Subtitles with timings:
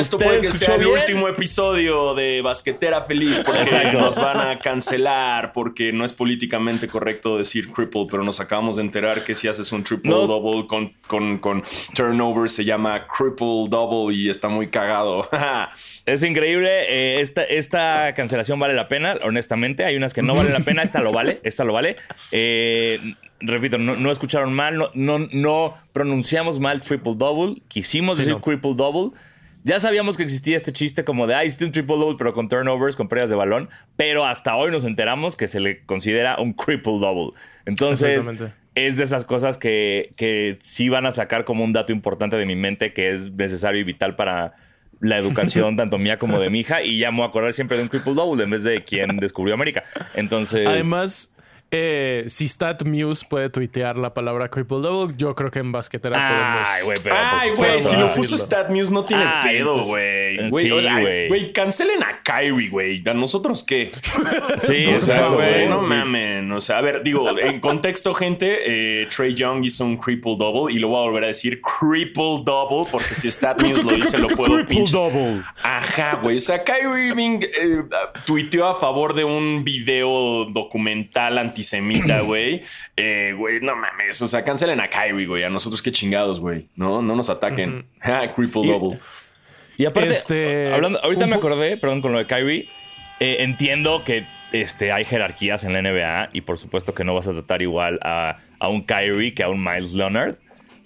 [0.00, 4.00] esto ¿Usted puede que el último episodio de Basquetera Feliz porque Exacto.
[4.00, 8.82] nos van a cancelar porque no es políticamente correcto decir cripple, pero nos acabamos de
[8.82, 11.62] enterar que si haces un triple Nos- double con, con, con
[11.94, 15.28] turnover se llama cripple double y está muy cagado.
[16.06, 16.68] Es increíble.
[16.88, 19.84] eh, esta, esta cancelación vale la pena, honestamente.
[19.84, 20.82] Hay unas que no valen la pena.
[20.82, 21.38] Esta lo vale.
[21.44, 21.96] Esta lo vale.
[22.32, 22.98] Eh,
[23.38, 24.76] repito, no, no escucharon mal.
[24.76, 27.62] No, no, no pronunciamos mal triple double.
[27.68, 28.40] Quisimos Sí, decir no.
[28.40, 29.16] triple double.
[29.62, 32.96] Ya sabíamos que existía este chiste como de, ah, un triple double, pero con turnovers,
[32.96, 33.68] con pérdidas de balón.
[33.96, 37.38] Pero hasta hoy nos enteramos que se le considera un triple double.
[37.66, 38.28] Entonces,
[38.74, 42.46] es de esas cosas que, que sí van a sacar como un dato importante de
[42.46, 44.54] mi mente que es necesario y vital para
[45.00, 47.76] la educación tanto mía como de mi hija y ya me voy a acordar siempre
[47.76, 49.84] de un triple double en vez de quien descubrió América.
[50.14, 51.32] Entonces, Además,
[51.72, 56.16] eh, si Stat Muse puede tuitear la palabra triple double, yo creo que en basquetera
[56.18, 56.84] ay, podemos.
[56.84, 58.38] güey, pero Ay, güey, si lo puso decirlo.
[58.38, 60.48] StatMuse no tiene Ay, pedo, güey.
[60.50, 61.28] Güey, sí, o sea, güey.
[61.28, 63.02] güey, cancelen a Kyrie, güey.
[63.08, 63.90] ¿A nosotros qué?
[64.58, 65.88] Sí, O sea, güey, no sí.
[65.88, 66.50] mamen.
[66.52, 68.58] O sea, a ver, digo, en contexto, gente,
[69.02, 72.42] eh, Trey Young hizo un triple double y lo voy a volver a decir triple
[72.44, 74.92] double porque si StatMuse lo dice, lo puedo pinches.
[74.92, 75.42] double.
[75.62, 76.36] Ajá, güey.
[76.36, 77.82] O sea, Kyrie Irving eh,
[78.26, 82.62] tuiteó a favor de un video documental antisemita, güey.
[82.96, 84.20] Eh, güey, no mames.
[84.22, 85.42] O sea, cancelen a Kyrie, güey.
[85.44, 86.68] A nosotros qué chingados, güey.
[86.76, 87.86] No, no nos ataquen.
[88.00, 88.98] Ja, triple double.
[89.76, 92.68] Y aparte, Este, hablando, ahorita me acordé, perdón, con lo de Kyrie,
[93.18, 97.28] eh, entiendo que este, hay jerarquías en la NBA y por supuesto que no vas
[97.28, 100.36] a tratar igual a, a un Kyrie que a un Miles Leonard,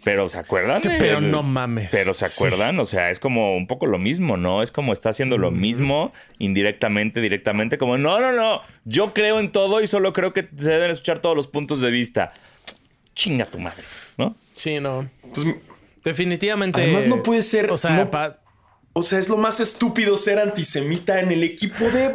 [0.05, 0.81] pero ¿se acuerdan?
[0.99, 1.89] Pero no mames.
[1.91, 2.35] Pero ¿se Sí.
[2.37, 2.79] acuerdan?
[2.79, 4.63] O sea, es como un poco lo mismo, ¿no?
[4.63, 9.51] Es como está haciendo lo mismo indirectamente, directamente, como no, no, no, yo creo en
[9.53, 12.33] todo y solo creo que se deben escuchar todos los puntos de vista.
[13.15, 13.83] Chinga tu madre,
[14.19, 14.37] ¿no?
[14.55, 15.09] Sí, no.
[15.35, 15.47] Pues,
[16.05, 16.83] Definitivamente.
[16.83, 18.39] Además, no puede ser- O sea, no- pa-
[18.93, 22.09] o sea, es lo más estúpido ser antisemita en el equipo de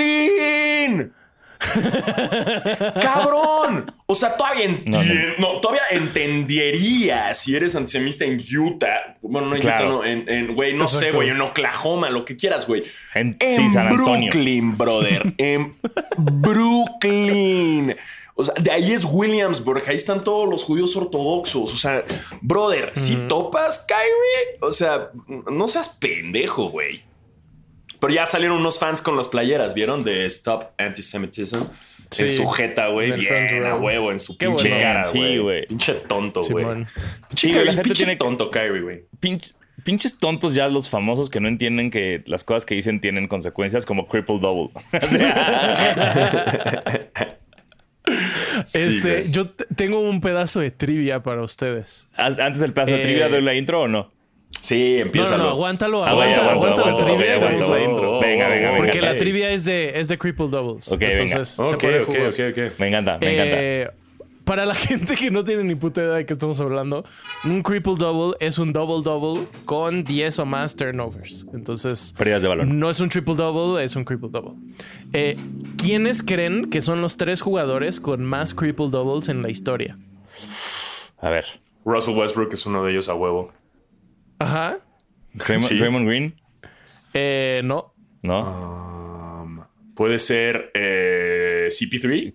[0.00, 1.12] Brooklyn.
[3.02, 3.84] ¡Cabrón!
[4.06, 5.14] O sea, todavía, No, no.
[5.38, 9.16] no, todavía entendería si eres antisemita en Utah.
[9.22, 9.98] Bueno, no en Claro.
[9.98, 12.82] Utah, no, en, güey, no sé, güey, en Oklahoma, lo que quieras, güey.
[13.14, 14.30] En- sí, San Antonio.
[14.30, 15.34] Brooklyn, brother.
[15.38, 15.74] en
[16.16, 17.96] Brooklyn.
[18.34, 19.82] O sea, de ahí es Williamsburg.
[19.86, 21.72] Ahí están todos los judíos ortodoxos.
[21.72, 22.02] O sea,
[22.40, 25.10] brother, si topas Kyrie, o sea,
[25.50, 27.02] no seas pendejo, güey.
[28.00, 30.02] Pero ya salieron unos fans con las playeras, ¿vieron?
[30.04, 31.62] De Stop Antisemitism.
[32.10, 33.12] Sí, en su jeta, güey.
[33.12, 34.82] el Bien a huevo, en su Qué pinche bueno.
[34.82, 35.66] cara, Sí, güey.
[35.66, 36.86] Pinche tonto, güey.
[37.36, 39.04] Sí, la gente pinche tiene- tonto, Kyrie, güey.
[39.20, 43.28] Pinch- pinches tontos ya los famosos que no entienden que las cosas que dicen tienen
[43.28, 44.70] consecuencias como triple double.
[48.74, 52.08] este, yo te- tengo un pedazo de trivia para ustedes.
[52.16, 54.12] Antes del pedazo de Eh, trivia de la intro o no?
[54.60, 55.36] Sí, No, empieza.
[55.36, 58.20] no, no, aguántalo, Ah, aguántalo, aguanta, aguanta la trivia y la intro.
[58.20, 58.76] Venga, venga, venga.
[58.76, 60.88] Porque la trivia es de, es de triple doubles.
[60.92, 61.22] Ok, venga.
[61.22, 62.42] Entonces, se Ok, pone ok, jugoso.
[62.42, 62.78] ok, ok.
[62.78, 63.56] Me encanta, me encanta.
[63.62, 63.90] Eh,
[64.44, 67.04] para la gente que no tiene ni puta idea de qué estamos hablando,
[67.44, 71.46] un triple double es un double double con 10 o más turnovers.
[71.54, 72.78] Entonces, Pérdidas de balón.
[72.78, 74.54] no es un triple double, es un triple double.
[75.12, 75.36] Eh,
[75.78, 79.96] ¿Quiénes creen que son los tres jugadores con más triple doubles en la historia?
[81.20, 81.44] A ver.
[81.84, 83.52] Russell Westbrook es uno de ellos a huevo.
[84.40, 84.78] Ajá.
[85.34, 85.78] Draymond, Sí.
[85.78, 86.34] Draymond Green,
[87.14, 87.94] Eh, no.
[88.22, 89.42] ¿no?
[89.42, 89.60] Um,
[89.94, 92.34] puede ser eh, CP3.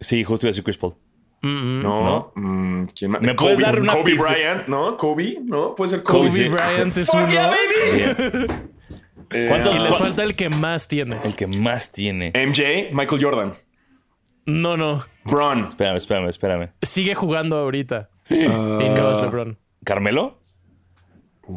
[0.00, 0.94] Sí, justo iba a decir Chris Paul.
[1.42, 2.32] No.
[2.34, 3.20] Mm, ¿Quién más?
[3.20, 4.30] ¿Me Kobe, puedes dar una Kobe pista?
[4.30, 4.96] Bryant, ¿no?
[4.96, 5.74] Kobe, ¿no?
[5.74, 6.28] Puede ser Kobe.
[6.28, 6.48] Kobe sí.
[6.48, 7.28] Bryant es uno.
[7.28, 8.46] yeah, baby.
[9.30, 11.16] Eh, ¿Cuántos- Y les falta el que más tiene.
[11.24, 12.30] El que más tiene.
[12.34, 13.54] MJ, Michael Jordan.
[14.46, 15.02] No, no.
[15.24, 15.66] Bron.
[15.68, 16.68] Espérame, espérame, espérame.
[16.82, 18.10] Sigue jugando ahorita.
[18.30, 18.34] Ah.
[18.36, 19.58] y no es LeBron.
[19.82, 20.40] ¿Carmelo?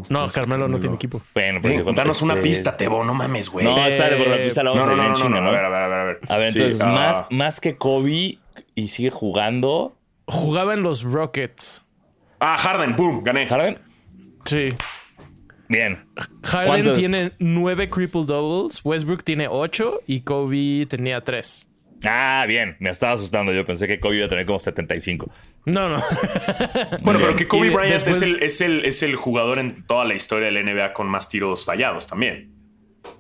[0.09, 1.21] No, Carmelo no tiene equipo.
[1.33, 3.65] Bueno, pues Eh, digo, danos una este- pista, Tebo, no mames, güey.
[3.65, 5.41] No, espérate, porque la pista la vamos no, a tener no, en no, China, no,
[5.41, 5.49] ¿no?
[5.49, 5.97] A ver, a ver, a ver.
[5.97, 8.37] A ver, A ver, Sí, entonces, ah, más, más que Kobe
[8.75, 9.95] y sigue jugando.
[10.25, 11.85] Jugaba en los Rockets.
[12.39, 13.47] Ah, Harden, boom, gané.
[13.47, 13.77] ¿Harden?
[14.45, 14.69] Sí.
[15.69, 16.05] Bien.
[16.43, 16.93] Harden ¿Cuánto?
[16.93, 18.81] tiene nueve triple doubles.
[18.83, 21.67] Westbrook tiene ocho y Kobe tenía tres.
[22.05, 22.75] Ah, bien.
[22.79, 23.51] Me estaba asustando.
[23.53, 25.29] Yo pensé que Kobe iba a tener como 75.
[25.67, 25.97] No, no.
[27.01, 30.05] Bueno, pero que Kobe Bryant después- es, el, es, el, es el jugador en toda
[30.05, 32.53] la historia de la NBA con más tiros fallados también.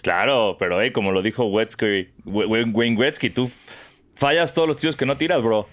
[0.01, 3.51] Claro, pero hey, como lo dijo Gretzky, Wayne Gretzky, tú
[4.15, 5.67] fallas todos los tiros que no tiras, bro.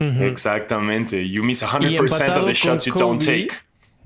[0.00, 1.28] Exactamente.
[1.28, 3.48] You miss 100% empatado of the shots you don't take.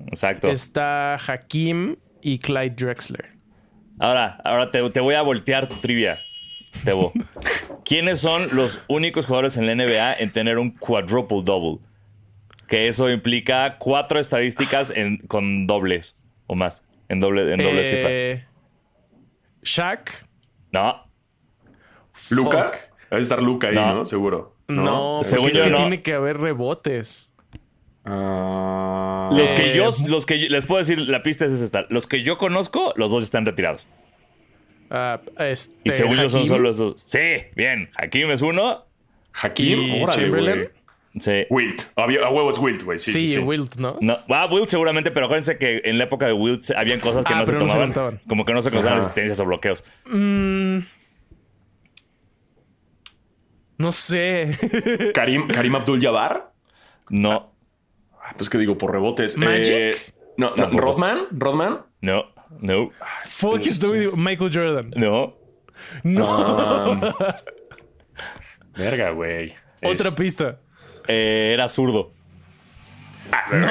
[0.07, 0.47] Exacto.
[0.47, 3.31] Está Hakim y Clyde Drexler.
[3.99, 6.19] Ahora, ahora te, te voy a voltear tu trivia,
[6.83, 7.11] Tebo.
[7.85, 11.79] ¿Quiénes son los únicos jugadores en la NBA en tener un quadruple double?
[12.73, 16.17] Que eso implica cuatro estadísticas en- con dobles
[16.47, 16.83] o más.
[17.07, 18.09] En doble, en doble cifra.
[18.09, 18.45] Eh,
[19.61, 20.25] Shaq.
[20.71, 21.03] No.
[22.31, 22.71] Luca.
[22.71, 22.75] Fuck.
[23.11, 23.93] Debe estar Luca ahí, No.
[23.93, 24.05] ¿no?
[24.05, 24.55] Seguro.
[24.67, 25.77] No, porque Según es yo, que no.
[25.77, 27.31] tiene que haber rebotes.
[28.05, 31.85] Ah, Los que Eh, yo, los que yo- les puedo decir, la pista es esta.
[31.89, 33.85] Los que yo conozco, los dos están retirados.
[34.89, 37.01] Ah, este, Y según yo son solo esos.
[37.05, 37.19] Sí,
[37.55, 37.91] bien.
[37.97, 38.85] Hakim es uno.
[39.31, 39.79] Hakim.
[39.79, 40.69] y órale, Chamberlain.
[41.19, 41.45] Sí.
[41.49, 41.83] Wilt.
[41.95, 42.97] Había- A huevo es Wilt, güey.
[42.97, 43.39] Sí, Sí, sí, sí.
[43.39, 43.97] Wilt, ¿no?
[44.01, 47.33] No, ah, Wilt seguramente, pero acuérdense que en la época de Wilt habían cosas que
[47.33, 48.21] Ah, no se pero no se tomaban.
[48.27, 49.83] como que no se causaban resistencias o bloqueos.
[50.07, 50.79] Mm,
[53.77, 55.11] no sé.
[55.13, 56.51] Karim, Karim Abdul Jabbar.
[57.09, 57.51] No,
[58.37, 59.37] Pues que digo, por rebotes.
[59.37, 59.67] Magic.
[59.69, 59.95] Eh,
[60.37, 60.81] no, no, Tampoco.
[60.81, 61.27] Rodman.
[61.31, 61.81] Rodman.
[62.01, 62.25] no,
[62.59, 62.91] no,
[63.23, 64.91] Fuck, estoy Michael Jordan.
[64.95, 65.35] no.
[66.03, 66.99] No.
[68.75, 69.53] Verga, güey.
[69.83, 70.59] Otra Es- pista.
[71.07, 72.11] Eh, era zurdo.
[73.51, 73.67] No.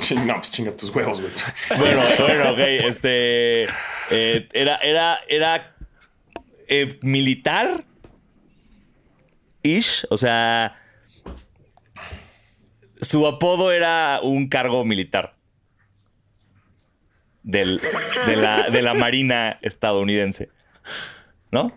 [0.00, 1.32] Ching- No, pues chinga tus huevos, güey.
[1.78, 2.58] Bueno, bueno, ok.
[2.58, 3.64] Este.
[4.10, 5.74] eh, era, era, era
[6.68, 7.84] eh, militar.
[9.62, 10.06] Ish.
[10.10, 10.80] O sea.
[13.00, 15.34] Su apodo era un cargo militar.
[17.42, 17.80] Del,
[18.26, 20.50] de, la, de la Marina estadounidense.
[21.52, 21.72] ¿No?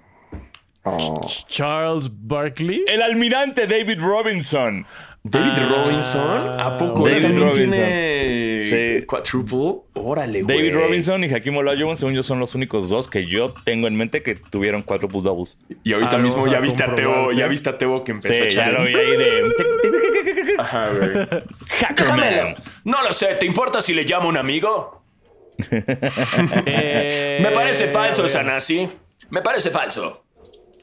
[0.83, 1.21] Oh.
[1.47, 2.83] Charles Barkley.
[2.87, 4.85] El almirante David Robinson.
[5.21, 6.59] David Ah, Robinson.
[6.59, 7.01] ¿A poco?
[7.03, 7.69] David Él también Robinson.
[7.71, 9.05] tiene Sí.
[9.05, 9.81] quadruple.
[9.95, 10.57] Órale, güey.
[10.57, 13.95] David Robinson y Hakim Olajuwon, según yo, son los únicos dos que yo tengo en
[13.97, 15.57] mente que tuvieron quadruple doubles.
[15.83, 17.39] Y ahorita Ah, mismo ya viste a Teo, comprobarte.
[17.39, 19.53] ya viste a Teo que empezó a ya lo vi ahí de.
[20.57, 21.09] Ajá, güey.
[21.81, 22.55] Hackerman.
[22.85, 25.03] No lo sé, ¿te importa si le llamo un amigo?
[26.65, 28.31] Eh, Me parece falso, a ver.
[28.31, 28.87] Sanasi.
[29.29, 30.23] Me parece falso.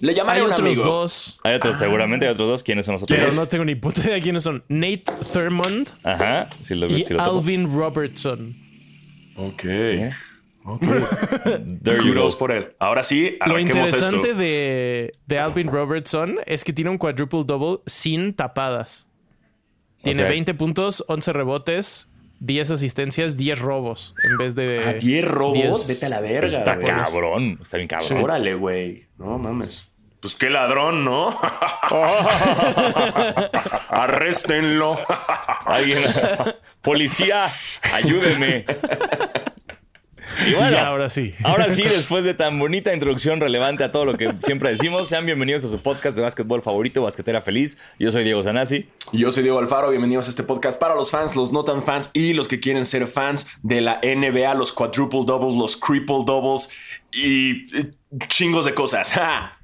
[0.00, 0.84] Le llamaré Hay un otros amigo.
[0.84, 2.62] dos, Hay otros, seguramente hay otros dos.
[2.62, 3.36] ¿Quiénes son los otros pero dos?
[3.36, 4.62] no tengo ni puta idea quiénes son.
[4.68, 5.02] Nate
[5.32, 7.38] Thurmond Ajá, sí lo, y sí lo topo.
[7.38, 8.54] Alvin Robertson.
[9.36, 9.62] Ok.
[11.82, 12.20] There you go.
[12.20, 12.72] Kudos por él.
[12.78, 13.60] Ahora sí, Lo esto.
[13.78, 19.08] interesante de, de Alvin Robertson es que tiene un quadruple double sin tapadas.
[20.02, 22.10] Tiene sea- 20 puntos, 11 rebotes,
[22.40, 24.84] 10 asistencias, 10 robos en vez de.
[24.84, 26.58] Ah, 10 robos, 10 vete a la verga.
[26.58, 28.22] Está cabrón, está bien cabrón.
[28.24, 29.06] Órale, güey.
[29.18, 29.90] No mames.
[30.20, 31.28] Pues qué ladrón, ¿no?
[33.88, 34.98] Arréstenlo.
[35.64, 35.98] Alguien,
[36.80, 37.50] policía,
[37.92, 38.64] ayúdenme.
[40.46, 41.34] Y bueno, Y ahora sí.
[41.44, 45.26] Ahora sí, después de tan bonita introducción relevante a todo lo que siempre decimos, sean
[45.26, 47.78] bienvenidos a su podcast de básquetbol favorito, Basquetera Feliz.
[47.98, 48.88] Yo soy Diego Sanasi.
[49.12, 52.10] Yo soy Diego Alfaro, bienvenidos a este podcast para los fans, los no tan fans
[52.12, 56.70] y los que quieren ser fans de la NBA, los quadruple doubles, los triple doubles
[57.12, 57.92] y eh,
[58.28, 59.12] chingos de cosas.
[59.12, 59.58] ¡Ja!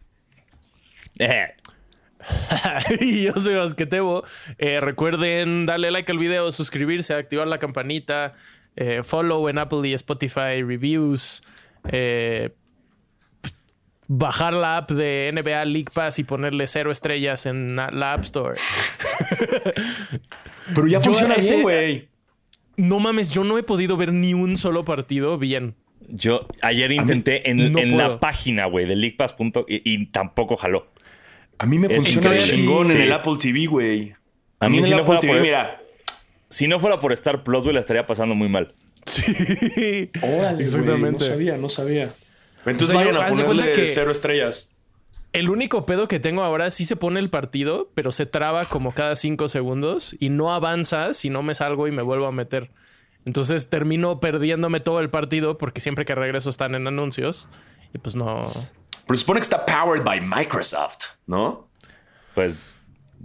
[3.00, 4.24] Y yo soy Basquetebo.
[4.58, 8.34] Eh, recuerden darle like al video, suscribirse, activar la campanita,
[8.76, 11.42] eh, follow en Apple y Spotify, reviews,
[11.90, 12.50] eh,
[14.08, 18.58] bajar la app de NBA League Pass y ponerle cero estrellas en la App Store.
[20.74, 22.08] Pero ya Yo funciona ese- bien, güey.
[22.76, 25.74] No mames, yo no he podido ver ni un solo partido bien.
[26.08, 29.34] Yo ayer intenté en, no en la página, güey, de leaguepass.
[29.68, 30.88] y, y tampoco jaló.
[31.58, 33.02] A mí me Es funciona chingón en Sí.
[33.02, 34.14] el Apple TV, güey.
[34.58, 35.81] A mí en si el no Apple fuera TV, mira.
[36.52, 38.72] Si no fuera por Star Plus, güey, la estaría pasando muy mal.
[39.06, 40.10] Sí.
[40.22, 41.24] Órale, Exactamente.
[41.24, 42.12] No sabía, no sabía.
[42.66, 44.70] Entonces sea, vayan a ponerle que- cero estrellas.
[45.32, 48.92] El único pedo que tengo ahora sí se pone el partido, pero se traba como
[48.92, 52.70] cada cinco segundos y no avanza si no me salgo y me vuelvo a meter.
[53.24, 57.48] Entonces termino perdiéndome todo el partido porque siempre que regreso están en anuncios
[57.94, 58.40] y pues no.
[59.06, 61.66] Pero supone que está powered by Microsoft, ¿no?
[62.34, 62.54] Pues,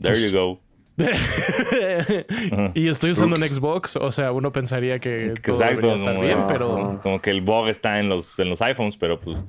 [0.01, 0.61] there you go.
[2.73, 5.75] y estoy usando un Xbox, o sea, uno pensaría que todo Exacto.
[5.75, 8.97] debería estar como, bien, pero como que el bug está en los, en los iPhones,
[8.97, 9.45] pero pues.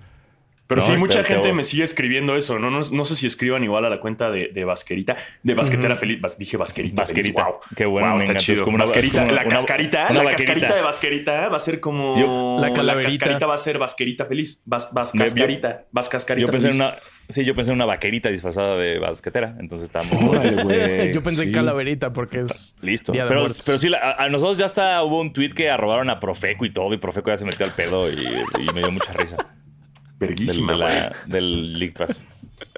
[0.69, 2.59] Pero No, sí, mucha te- te gente me sigue escribiendo eso.
[2.59, 5.17] No, no, no sé si escriban igual a la cuenta de, de Basquerita.
[5.43, 6.21] De Basquetera Feliz.
[6.21, 7.03] Bas- dije Basquerita.
[7.03, 7.43] Basquerita.
[7.43, 7.53] Feliz.
[7.55, 7.61] Wow.
[7.75, 8.59] Qué bueno, Wow, está chido.
[8.59, 10.07] Es como una- Basquerita, es como la cascarita.
[10.11, 10.37] una la vaquerita.
[10.55, 12.19] cascarita de Basquerita va a ser como.
[12.21, 13.09] Yo- La calaverita.
[13.19, 14.63] cascarita va a ser Basquerita Feliz.
[14.67, 15.85] Vas, vas Me- yo- cascarita.
[15.91, 16.97] Vas cascarita Yo pensé en una.
[17.31, 19.55] Sí, yo pensé en una vaquerita disfrazada de basquetera.
[19.61, 20.23] Entonces estábamos.
[20.37, 23.13] Órale, yo pensé en calaverita porque es Listo.
[23.13, 23.63] Día de Pero, Muertos.
[23.65, 26.71] pero sí, la- a nosotros ya hasta hubo un tweet que arrobaron a Profeco y
[26.71, 28.15] todo, y Profeco ya se metió al pedo y,
[28.61, 29.37] y me dio mucha risa.
[30.19, 32.25] Del, Verguísima, de la- del League Pass.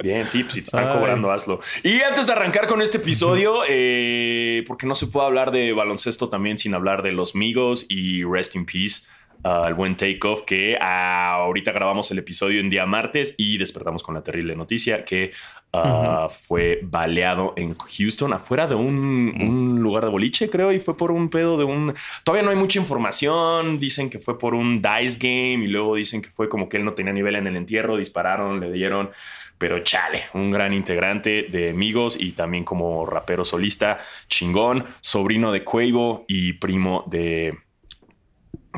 [0.02, 0.92] Bien, sí, pues si te están Ay.
[0.94, 1.60] cobrando, hazlo.
[1.82, 6.28] Y antes de arrancar con este episodio, eh, porque no se puede hablar de baloncesto
[6.28, 9.02] también sin hablar de los Migos y Rest in Peace
[9.42, 14.22] al buen Takeoff, que ahorita grabamos el episodio en día martes y despertamos con la
[14.22, 15.32] terrible noticia que
[15.72, 20.96] ah, fue baleado en Houston, afuera de un, un, lugar de boliche, creo, y fue
[20.96, 21.94] por un pedo de un...
[22.24, 26.20] Todavía no hay mucha información, dicen que fue por un dice game y luego dicen
[26.20, 29.10] que fue como que él no tenía nivel en el entierro, dispararon, le dieron...
[29.56, 35.64] Pero chale, un gran integrante de Amigos y también como rapero solista, chingón, sobrino de
[35.64, 37.58] Quavo y primo de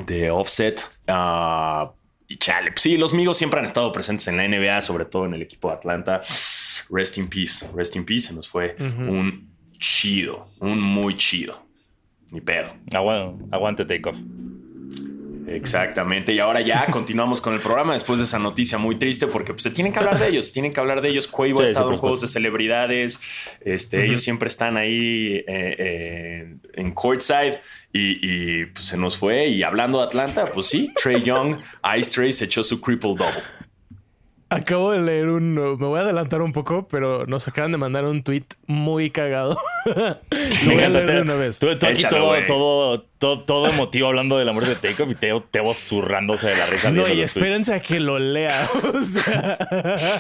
[0.07, 0.83] de Offset.
[1.09, 1.93] ah,
[2.29, 5.35] y chale, sí, los amigos siempre han estado presentes en la NBA, sobre todo en
[5.35, 6.23] el equipo de Atlanta.
[6.91, 8.29] Rest in peace, rest in peace.
[8.29, 11.63] Se nos fue un chido, un muy chido.
[12.31, 12.73] Ni pedo.
[12.93, 14.17] Agu- aguante takeoff.
[15.47, 16.33] Exactamente.
[16.33, 19.63] Y ahora ya continuamos con el programa después de esa noticia muy triste porque pues,
[19.63, 20.47] se tienen que hablar de ellos.
[20.47, 21.27] se Tienen que hablar de ellos.
[21.27, 23.21] Quavo Sí, ha estado en juegos de celebridades.
[23.61, 27.61] Este, Ellos siempre están ahí eh, eh, en courtside
[27.93, 29.49] y, y, pues, se nos fue.
[29.49, 31.59] Y hablando de Atlanta, pues sí, Trey Young,
[31.99, 33.43] Ice Trey se echó su triple double.
[34.55, 35.55] Acabo de leer un.
[35.55, 39.57] Me voy a adelantar un poco, pero nos acaban de mandar un tweet muy cagado.
[39.87, 41.59] Lo voy a leer de una vez.
[41.59, 45.11] Tú, tú aquí Échalo, todo, todo, todo, todo emotivo hablando de la muerte de Takeoff
[45.11, 46.91] y Teo, Teo zurrándose de la risa.
[46.91, 48.69] No, y espérense a que lo lea.
[48.95, 49.53] O sea,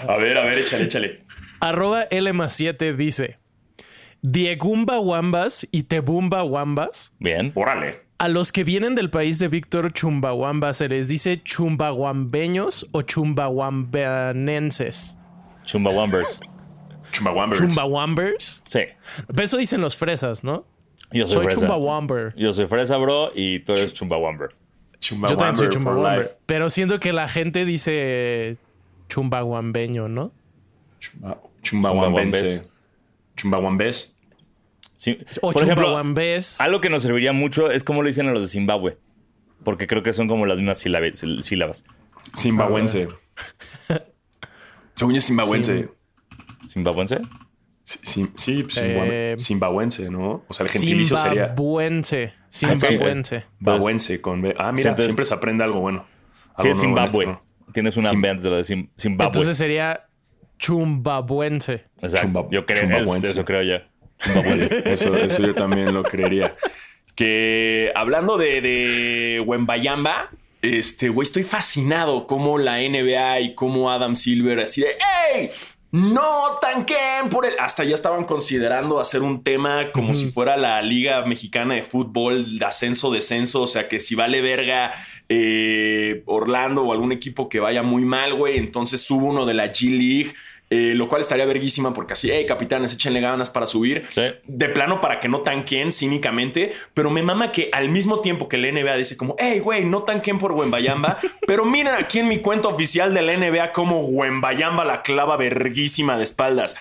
[0.08, 1.20] A ver, a ver, échale, échale.
[1.60, 3.38] arroba L7 dice:
[4.22, 7.14] Diegumba Wambas y Tebumba Wambas.
[7.18, 7.52] Bien.
[7.54, 8.00] Órale.
[8.22, 15.18] A los que vienen del país de Víctor Chumbawamba se les dice chumbaguambeños o chumbawambanenses.
[15.64, 16.38] Chumbawambers.
[17.12, 17.58] Chumbawambers.
[17.60, 18.62] Chumbawambers.
[18.64, 18.82] Sí.
[19.36, 20.64] Eso dicen los fresas, ¿no?
[21.10, 21.58] Yo soy, Soy fresa.
[21.58, 22.32] chumbawamber.
[22.36, 24.50] Yo soy fresa, bro, y tú eres chumbawamber.
[25.00, 26.38] Yo también soy Chumbawamber.
[26.46, 28.56] Pero siento que la gente dice
[29.08, 30.30] chumbaguambeño, ¿no?
[31.00, 32.68] Chumba- Chumbawambense.
[33.36, 34.16] Chumbawambes.
[35.02, 35.18] Sí.
[35.40, 36.00] O Por ejemplo,
[36.60, 38.98] algo que nos serviría mucho es como lo dicen a los de Zimbabue.
[39.64, 41.84] Porque creo que son como las mismas sílabas.
[42.36, 43.08] Zimbabuense.
[44.94, 45.88] Según es zimbabuense.
[46.68, 47.20] ¿Zimbabuense?
[47.84, 50.44] Sí, sí, sí, pues, Eh, zimba- zimbabuense, ¿no?
[50.48, 52.32] O sea, el gentilicio sería Zimbabuense.
[52.48, 53.44] Zimbabuense.
[53.58, 54.54] babuense con B.
[54.56, 56.06] Ah, Sí, mira, entonces- siempre se aprende algo bueno.
[56.58, 57.24] Sí, Algo es nuevo en Zimbabue.
[57.24, 57.72] esto, ¿no?
[57.72, 59.26] Tienes una Zim- B antes de lo de Zim- Zimbabue.
[59.30, 60.06] Entonces sería
[60.60, 61.86] chumbabuense.
[62.00, 62.28] Exacto.
[62.28, 63.26] Chumba- yo creo chumbabuense.
[63.26, 63.88] eso, eso creo ya.
[64.24, 64.82] Chumbabuense.
[64.92, 66.56] Eso, eso yo también lo creería.
[67.14, 70.30] Que hablando de, de Wembayamba,
[70.62, 74.96] este, güey, estoy fascinado cómo la NBA y cómo Adam Silver así de
[75.34, 75.50] ¡Ey!
[75.92, 77.52] No tanquen por el.
[77.58, 82.58] Hasta ya estaban considerando hacer un tema como si fuera la Liga Mexicana de Fútbol,
[82.58, 83.60] de ascenso, descenso.
[83.60, 84.92] O sea, que si vale verga
[85.28, 89.66] eh, Orlando o algún equipo que vaya muy mal, güey, entonces subo uno de la
[89.66, 90.34] G League.
[90.74, 94.06] Eh, lo cual estaría verguísima porque así, hey, capitanes, échenle ganas para subir.
[94.08, 94.22] Sí.
[94.46, 98.56] De plano para que no tanquen cínicamente, pero me mama que al mismo tiempo que
[98.56, 102.38] la NBA dice como, hey, güey, no tanquen por Wembayamba, pero miren aquí en mi
[102.38, 106.76] cuenta oficial de la NBA como Wembayamba la clava verguísima de espaldas.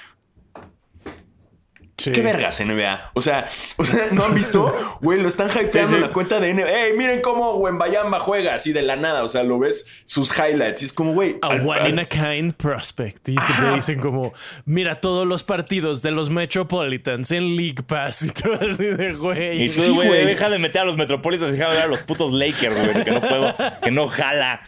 [2.01, 2.12] Sí.
[2.12, 3.12] ¿Qué vergas NBA?
[3.13, 3.46] O sea,
[3.77, 4.74] o sea, ¿no han visto?
[5.01, 5.96] Güey, lo están hypeando sí.
[5.96, 6.65] en la cuenta de NBA.
[6.67, 9.24] Hey, miren cómo Wembayamba juega así de la nada.
[9.24, 11.38] O sea, lo ves sus highlights y es como, güey.
[11.41, 13.29] A al- one al- in a kind prospect.
[13.29, 13.74] Y te Ajá.
[13.75, 14.34] dicen como,
[14.65, 19.63] mira todos los partidos de los Metropolitans en League Pass y todo así de güey.
[19.63, 20.25] Y tú, güey.
[20.25, 23.03] deja de meter a los Metropolitans y deja de ver a los putos Lakers, güey,
[23.03, 24.62] que no puedo, que no jala.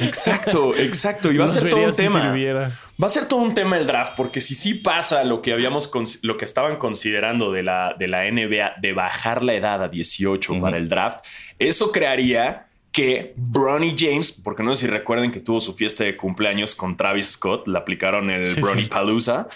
[0.00, 1.30] Exacto, exacto.
[1.32, 2.22] Y va a ser todo un si tema.
[2.22, 2.70] sirviera.
[3.02, 5.90] Va a ser todo un tema el draft, porque si sí pasa lo que habíamos
[6.22, 10.60] lo que estaban considerando de la, de la NBA de bajar la edad a 18
[10.60, 11.24] para el draft,
[11.58, 16.16] eso crearía que Bronny James, porque no sé si recuerden que tuvo su fiesta de
[16.16, 18.88] cumpleaños con Travis Scott, le aplicaron el Sí, Bronny sí.
[18.90, 19.46] Palooza,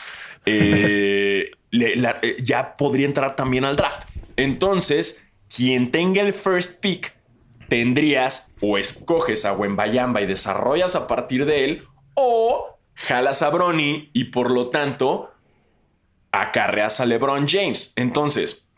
[0.46, 4.02] eh, le- la- eh, ya podría entrar también al draft.
[4.36, 7.14] Entonces, quien tenga el first pick,
[7.68, 14.10] tendrías o escoges a Wembayamba y desarrollas a partir de él, o jalas a Bronny
[14.12, 15.30] y por lo tanto
[16.32, 17.92] acarreas a LeBron James.
[17.96, 18.68] Entonces,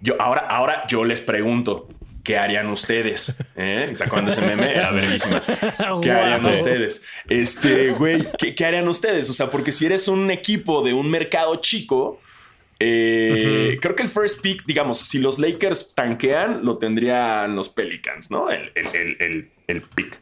[0.00, 1.88] yo ahora, ahora yo les pregunto.
[2.22, 3.36] ¿Qué harían ustedes?
[3.56, 3.92] ¿Eh?
[3.96, 4.72] ¿Se acuerdan de ese meme?
[4.74, 5.40] Era verguísima.
[6.02, 6.50] ¿Qué harían Wow.
[6.50, 7.04] ustedes?
[7.28, 9.30] Este, güey, ¿qué, qué harían ustedes?
[9.30, 12.18] O sea, porque si eres un equipo de un mercado chico,
[12.78, 18.30] eh, creo que el first pick, digamos, si los Lakers tanquean, lo tendrían los Pelicans,
[18.30, 18.50] ¿no?
[18.50, 20.20] El, el, el, el, pick.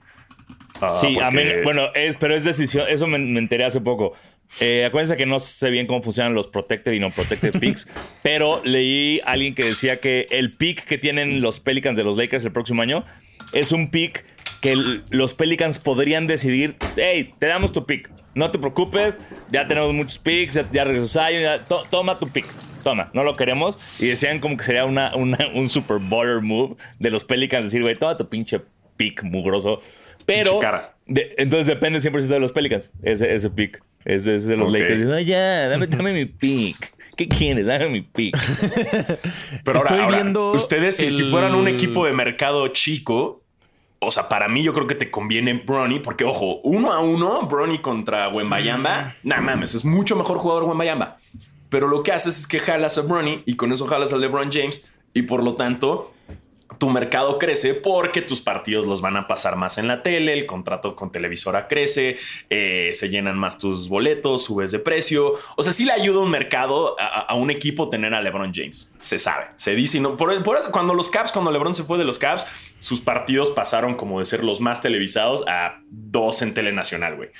[0.80, 3.80] Ah, Sí, a porque- mí, bueno, es, pero es decisión, eso me, me enteré hace
[3.80, 4.12] poco.
[4.60, 7.88] Eh, acuérdense que no sé bien cómo funcionan los protected y no protected picks,
[8.22, 12.16] pero leí a alguien que decía que el pick que tienen los Pelicans de los
[12.16, 13.04] Lakers el próximo año
[13.52, 14.24] es un pick
[14.60, 19.66] que el- los Pelicans podrían decidir, hey, te damos tu pick, no te preocupes, ya
[19.68, 22.46] tenemos muchos picks, ya, ya regresó Zion, ya- to- toma tu pick.
[22.82, 23.78] Toma, no lo queremos.
[23.98, 27.80] Y decían como que sería una, una- un super baller move de los Pelicans decir,
[27.82, 28.60] güey, toma tu pinche
[28.96, 29.80] pick mugroso.
[30.26, 30.58] Pero.
[31.06, 33.82] De- entonces depende 100% de los Pelicans, ese, ese pick.
[34.04, 34.74] Ese es de los Ok.
[34.74, 35.00] Lakers.
[35.00, 36.92] No, ya, dame, dame mi pick.
[37.16, 37.64] ¿Qué quieres?
[37.64, 38.36] Dame mi pick.
[39.64, 43.43] Pero Estoy ahora, ahora, viendo ustedes, si, si fueran un equipo de mercado chico,
[44.06, 47.46] o sea, para mí yo creo que te conviene Bronny, porque ojo, uno a uno,
[47.46, 51.16] Bronny contra Wembayamba, nah mames, es mucho mejor jugador Wembayamba.
[51.68, 54.50] Pero lo que haces es que jalas a Bronny y con eso jalas a LeBron
[54.52, 56.13] James y por lo tanto
[56.78, 60.46] tu mercado crece porque tus partidos los van a pasar más en la tele, el
[60.46, 62.16] contrato con televisora crece,
[62.50, 65.34] eh, se llenan más tus boletos, subes de precio.
[65.56, 68.90] O sea, sí le ayuda un mercado, a, a un equipo tener a LeBron James.
[68.98, 69.98] Se sabe, se dice.
[69.98, 72.46] y No, por, por eso, cuando los Caps, cuando LeBron se fue de los Caps,
[72.78, 77.30] sus partidos pasaron como de ser los más televisados a dos en tele nacional, güey.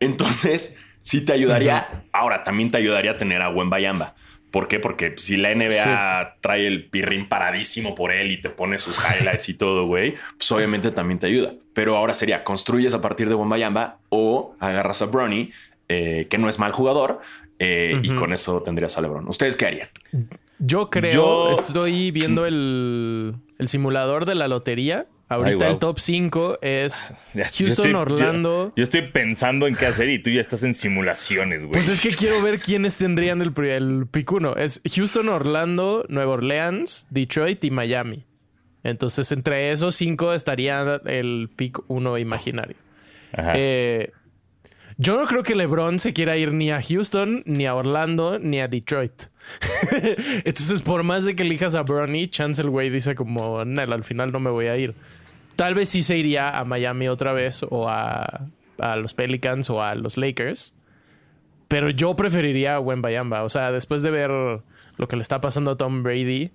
[0.00, 2.04] Entonces, sí te ayudaría.
[2.12, 4.14] Ahora, también te ayudaría a tener a buen Bayamba.
[4.54, 4.78] ¿Por qué?
[4.78, 9.48] Porque si la NBA trae el pirrín paradísimo por él y te pone sus highlights
[9.48, 11.54] y todo, güey, pues obviamente también te ayuda.
[11.72, 15.50] Pero ahora sería, construyes a partir de Wembayamba o agarras a Bronny,
[15.88, 17.20] eh, que no es mal jugador,
[17.58, 19.26] eh, y con eso tendrías a LeBron.
[19.28, 19.88] ¿Ustedes qué harían?
[20.60, 25.06] Yo creo, Yo- estoy viendo el, el simulador de la lotería.
[25.28, 25.72] Ahorita Ay, wow.
[25.72, 28.72] el top 5 es Ya- yo Houston, estoy- Orlando.
[28.76, 31.72] Yo, estoy pensando en qué hacer y tú ya estás en simulaciones, güey.
[31.72, 34.54] Pues es que quiero ver quiénes tendrían el, el pick 1.
[34.56, 38.24] Es Houston, Orlando, Nueva Orleans, Detroit y Miami.
[38.82, 42.76] Entonces, entre esos cinco estaría el pick 1 imaginario.
[43.32, 43.52] Ajá.
[43.56, 44.12] Eh,
[44.96, 48.60] yo no creo que LeBron se quiera ir ni a Houston, ni a Orlando, ni
[48.60, 49.24] a Detroit.
[50.44, 54.04] Entonces, por más de que elijas a Bronny, chance el güey dice como, "Nel, al
[54.04, 54.94] final no me voy a ir.
[55.56, 58.46] Tal vez sí se iría a Miami otra vez o a,
[58.78, 60.74] a los Pelicans o a los Lakers.
[61.68, 63.42] Pero yo preferiría a Wembayamba.
[63.42, 66.50] O sea, después de ver lo que le está pasando a Tom Brady,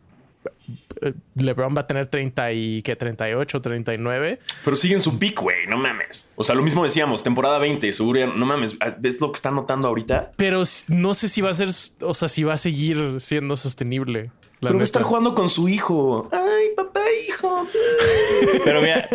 [1.36, 4.40] LeBron va a tener 30 y que 38, 39.
[4.64, 6.30] Pero siguen su pick, güey, no mames.
[6.36, 9.88] O sea, lo mismo decíamos, temporada 20, seguro, no mames, ¿ves lo que están notando
[9.88, 10.32] ahorita?
[10.36, 11.70] Pero no sé si va a ser,
[12.02, 14.32] o sea, si va a seguir siendo sostenible.
[14.60, 16.30] la Pero va a estar jugando con su hijo.
[16.32, 17.66] Ay, papá, hijo.
[18.66, 19.08] Pero mira,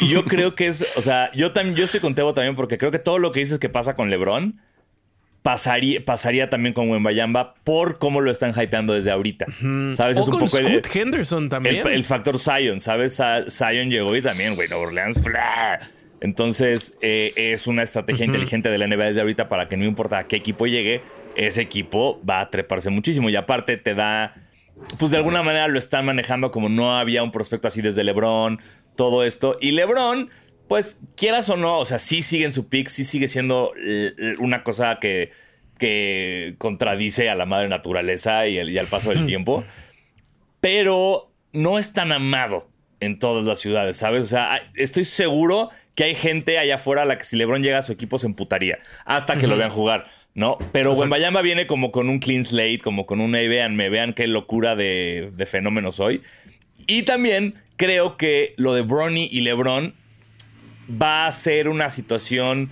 [0.00, 2.90] yo creo que es, o sea, yo también, yo estoy con Tebo también porque creo
[2.90, 4.60] que todo lo que dices que pasa con LeBron
[5.44, 9.44] pasaría, pasaría también con Wembayamba por cómo lo están hypeando desde ahorita.
[9.92, 10.16] ¿Sabes?
[10.16, 11.86] O es un con poco el, Henderson también.
[11.86, 13.16] el, el factor Zion, ¿sabes?
[13.16, 15.80] Sa- Zion llegó y también, güey, Nueva Orleans, ¡fla!
[16.22, 20.16] Entonces, eh, es una estrategia inteligente de la NBA desde ahorita para que no importa
[20.16, 21.02] a qué equipo llegue,
[21.36, 23.28] ese equipo va a treparse muchísimo.
[23.28, 24.34] Y aparte te da,
[24.98, 28.60] pues de alguna manera lo están manejando como no había un prospecto así desde LeBron,
[28.96, 29.58] todo esto.
[29.60, 30.30] Y LeBron,
[30.68, 33.72] pues quieras o no, o sea, sí sigue en su pick, sí sigue siendo
[34.38, 35.30] una cosa que,
[35.78, 39.64] que contradice a la madre naturaleza y, el- y al paso del tiempo
[40.60, 42.68] pero no es tan amado
[43.00, 44.24] en todas las ciudades, ¿sabes?
[44.24, 47.78] O sea, estoy seguro que hay gente allá afuera a la que si LeBron llega
[47.78, 50.56] a su equipo se emputaría hasta que lo vean jugar, ¿no?
[50.72, 51.02] Pero Exacto.
[51.02, 54.74] Wembayamba viene como con un clean slate, como con un, hey, véanme, vean qué locura
[54.74, 56.22] de, de fenómeno soy.
[56.86, 59.94] Y también creo que lo de Bronny y LeBron
[60.90, 62.70] va a ser una situación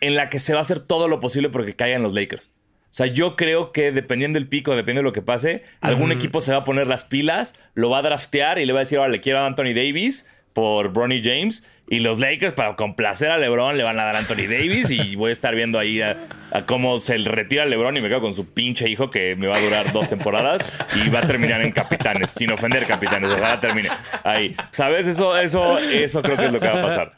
[0.00, 2.50] en la que se va a hacer todo lo posible porque caigan los Lakers.
[2.94, 6.40] O sea, yo creo que dependiendo del pico, dependiendo de lo que pase, algún equipo
[6.40, 8.98] se va a poner las pilas, lo va a draftear y le va a decir,
[8.98, 11.66] ahora le quiero a Anthony Davis por Bronny James.
[11.86, 14.90] Y los Lakers, para complacer a LeBron, le van a dar a Anthony Davis.
[14.90, 18.20] Y voy a estar viendo ahí a, a cómo se retira LeBron y me quedo
[18.22, 20.72] con su pinche hijo que me va a durar dos temporadas
[21.04, 23.30] y va a terminar en capitanes, sin ofender capitanes.
[23.30, 23.90] Ojalá termine
[24.22, 24.56] ahí.
[24.70, 25.06] ¿Sabes?
[25.06, 27.12] Eso, eso, eso creo que es lo que va a pasar.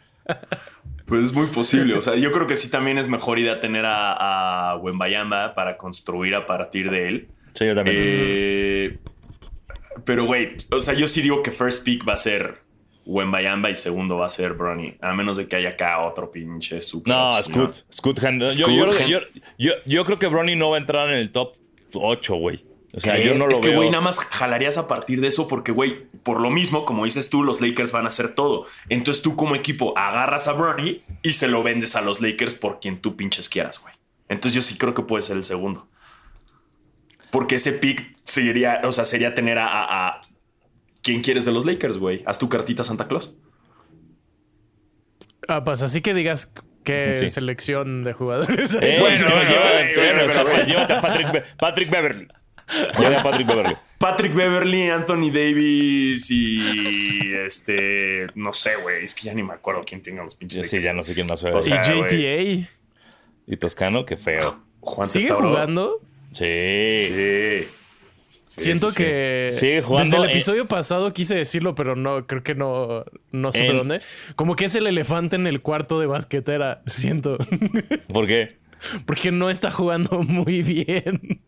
[1.06, 1.94] Pues es muy posible.
[1.94, 5.76] O sea, yo creo que sí también es mejor idea tener a, a Wembayamba para
[5.76, 7.28] construir a partir de él.
[7.54, 7.96] Sí, yo también.
[7.96, 8.98] Eh,
[10.04, 12.65] pero, güey, o sea, yo sí digo que first pick va a ser
[13.06, 14.96] Wembayamba y segundo va a ser Bronny.
[15.00, 17.14] A menos de que haya acá otro pinche super.
[17.14, 17.32] No.
[17.42, 17.84] Scoot.
[17.92, 18.58] Scoot Henderson.
[18.58, 19.20] Yo, Scoot yo, yo,
[19.58, 21.54] yo, yo creo que Bronny no va a entrar en el top
[21.94, 22.62] 8, güey.
[22.92, 23.38] O sea, yo ¿Crees?
[23.40, 26.40] no lo es que, güey, nada más jalarías a partir de eso porque, güey, por
[26.40, 28.66] lo mismo, como dices tú, los Lakers van a hacer todo.
[28.88, 32.80] Entonces tú como equipo agarras a Bronny y se lo vendes a los Lakers por
[32.80, 33.94] quien tú pinches quieras, güey.
[34.28, 35.86] Entonces yo sí creo que puede ser el segundo.
[37.30, 40.20] Porque ese pick sería, o sea, sería tener a, a, a-
[41.06, 42.24] ¿Quién quieres de los Lakers, güey?
[42.26, 43.32] Haz tu cartita Santa Claus.
[45.46, 47.28] Ah, pues así que digas qué Sí.
[47.28, 48.74] selección de jugadores.
[48.74, 48.88] hay.
[48.90, 50.66] Eh, Bueno, llévate, bueno, llévate, bueno, llévate, bueno.
[50.66, 52.28] llévate a Patrick, Be- Patrick Beverly.
[52.98, 53.76] Llévate a Patrick Beverly.
[53.98, 59.84] Patrick Beverly, Anthony Davis y este, no sé, güey, es que ya ni me acuerdo
[59.86, 60.68] quién tenga los pinches.
[60.68, 61.56] Sí, ya no sé quién más juega.
[61.58, 62.66] O y sea, JTA.
[63.46, 64.60] y Toscano, qué feo.
[64.80, 66.00] Juan ¿Sigue jugando?
[66.32, 66.98] Sí.
[67.00, 67.68] Sí.
[68.46, 69.02] Siento sí, sí.
[69.02, 70.32] que Sigue jugando, desde el eh.
[70.32, 74.00] episodio pasado quise decirlo, pero no, creo que no, no supe En- dónde.
[74.36, 77.38] Como que es el elefante en el cuarto de basquetera, siento.
[78.12, 78.56] ¿Por qué?
[79.04, 81.40] Porque no está jugando muy bien.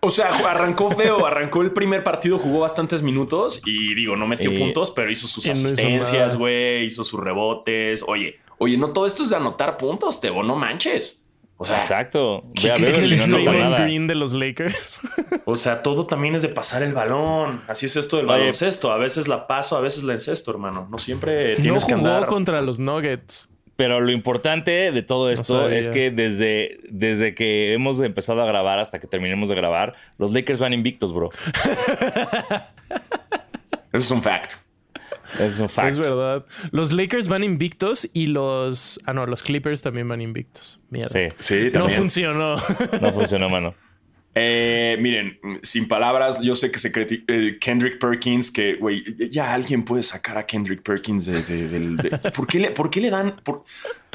[0.00, 4.52] O sea, arrancó feo, arrancó el primer partido, jugó bastantes minutos y digo, no metió
[4.52, 8.04] Y- puntos, pero hizo sus hizo asistencias, güey, hizo sus rebotes.
[8.06, 11.23] Oye, oye, no todo esto es de anotar puntos, Tebo, no manches.
[11.56, 12.42] O sea, Exacto.
[12.62, 13.82] Ve a ¿Qué ver es si el no nada.
[13.82, 15.00] Green de los Lakers?
[15.44, 17.62] o sea, todo también es de pasar el balón.
[17.68, 18.38] Así es esto del Oye.
[18.40, 18.90] baloncesto.
[18.90, 20.88] A veces la paso, a veces la encesto, hermano.
[20.90, 22.26] No siempre no tienes que jugó andar.
[22.26, 23.48] contra los Nuggets.
[23.76, 28.78] Pero lo importante de todo esto es que desde, desde que hemos empezado a grabar
[28.78, 31.30] hasta que terminemos de grabar, los Lakers van invictos, bro.
[33.92, 34.54] Eso es un fact.
[35.38, 35.90] Es un fact.
[35.90, 36.44] Es verdad.
[36.70, 39.00] Los Lakers van invictos y los.
[39.06, 40.80] Ah, no, los Clippers también van invictos.
[40.90, 41.08] Mierda.
[41.10, 41.98] Sí, Sí, No también.
[41.98, 42.56] funcionó.
[43.00, 43.74] no funcionó, mano.
[44.36, 46.90] Eh, miren, sin palabras, yo sé que se
[47.28, 51.40] eh, Kendrick Perkins, que, güey, ya alguien puede sacar a Kendrick Perkins de...
[51.42, 53.36] de- del- de- ¿por, qué le, ¿Por qué le dan...?
[53.44, 53.64] Por,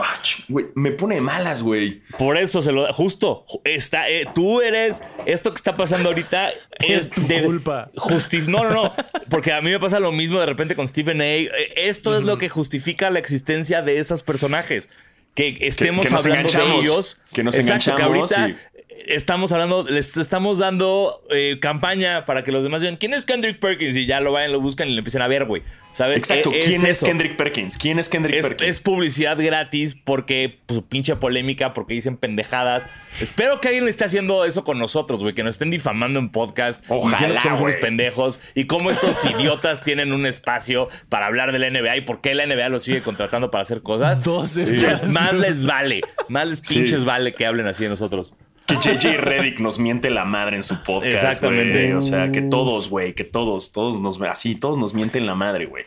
[0.02, 2.02] Ah, ch- güey, me pone malas, güey.
[2.18, 2.94] Por eso se lo da.
[2.94, 5.04] Justo, ju- está, eh, tú eres.
[5.26, 7.92] Esto que está pasando ahorita es, Es tu de- culpa.
[7.98, 8.94] justi- no, no, no.
[9.30, 11.26] Porque a mí me pasa lo mismo de repente con Stephen A.
[11.26, 14.88] Eh, Esto es lo que justifica la existencia de esos personajes.
[15.36, 17.22] Que estemos que nos hablando de ellos.
[17.34, 18.69] que nos Exacto, que enganchamos ahorita y-
[19.08, 23.60] estamos hablando, les estamos dando eh, campaña para que los demás digan, ¿quién es Kendrick
[23.60, 23.96] Perkins?
[23.96, 25.64] Y ya lo vayan, lo buscan y lo empiecen a ver, güey.
[25.92, 26.18] ¿Sabes?
[26.18, 26.52] Exacto.
[26.54, 27.02] Eh, ¿Quién es.
[27.02, 27.76] Kendrick Perkins?
[27.78, 28.70] ¿Quién es Kendrick Es, Perkins?
[28.70, 32.88] es publicidad gratis porque pues, su pinche polémica, porque dicen pendejadas.
[33.20, 36.30] Espero que alguien le esté haciendo eso con nosotros, güey, que nos estén difamando en
[36.30, 41.26] podcast, Ojalá, diciendo que somos unos pendejos y cómo estos idiotas tienen un espacio para
[41.26, 44.24] hablar de la NBA y por qué la NBA los sigue contratando para hacer cosas.
[44.24, 45.10] Dos Pues espacios.
[45.12, 48.36] más les vale, más les pinches vale que hablen así de nosotros.
[48.70, 51.12] Que JJ Reddick nos miente la madre en su podcast.
[51.14, 51.94] Exactamente.
[51.96, 54.22] O sea, que todos, güey, que todos, todos nos...
[54.22, 55.86] Así, todos nos mienten la madre, güey.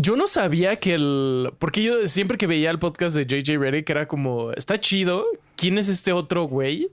[0.00, 1.50] Yo no sabía que el.
[1.58, 4.52] Porque yo siempre que veía el podcast de JJ Reddick era como.
[4.52, 5.24] Está chido.
[5.56, 6.86] ¿Quién es este otro güey?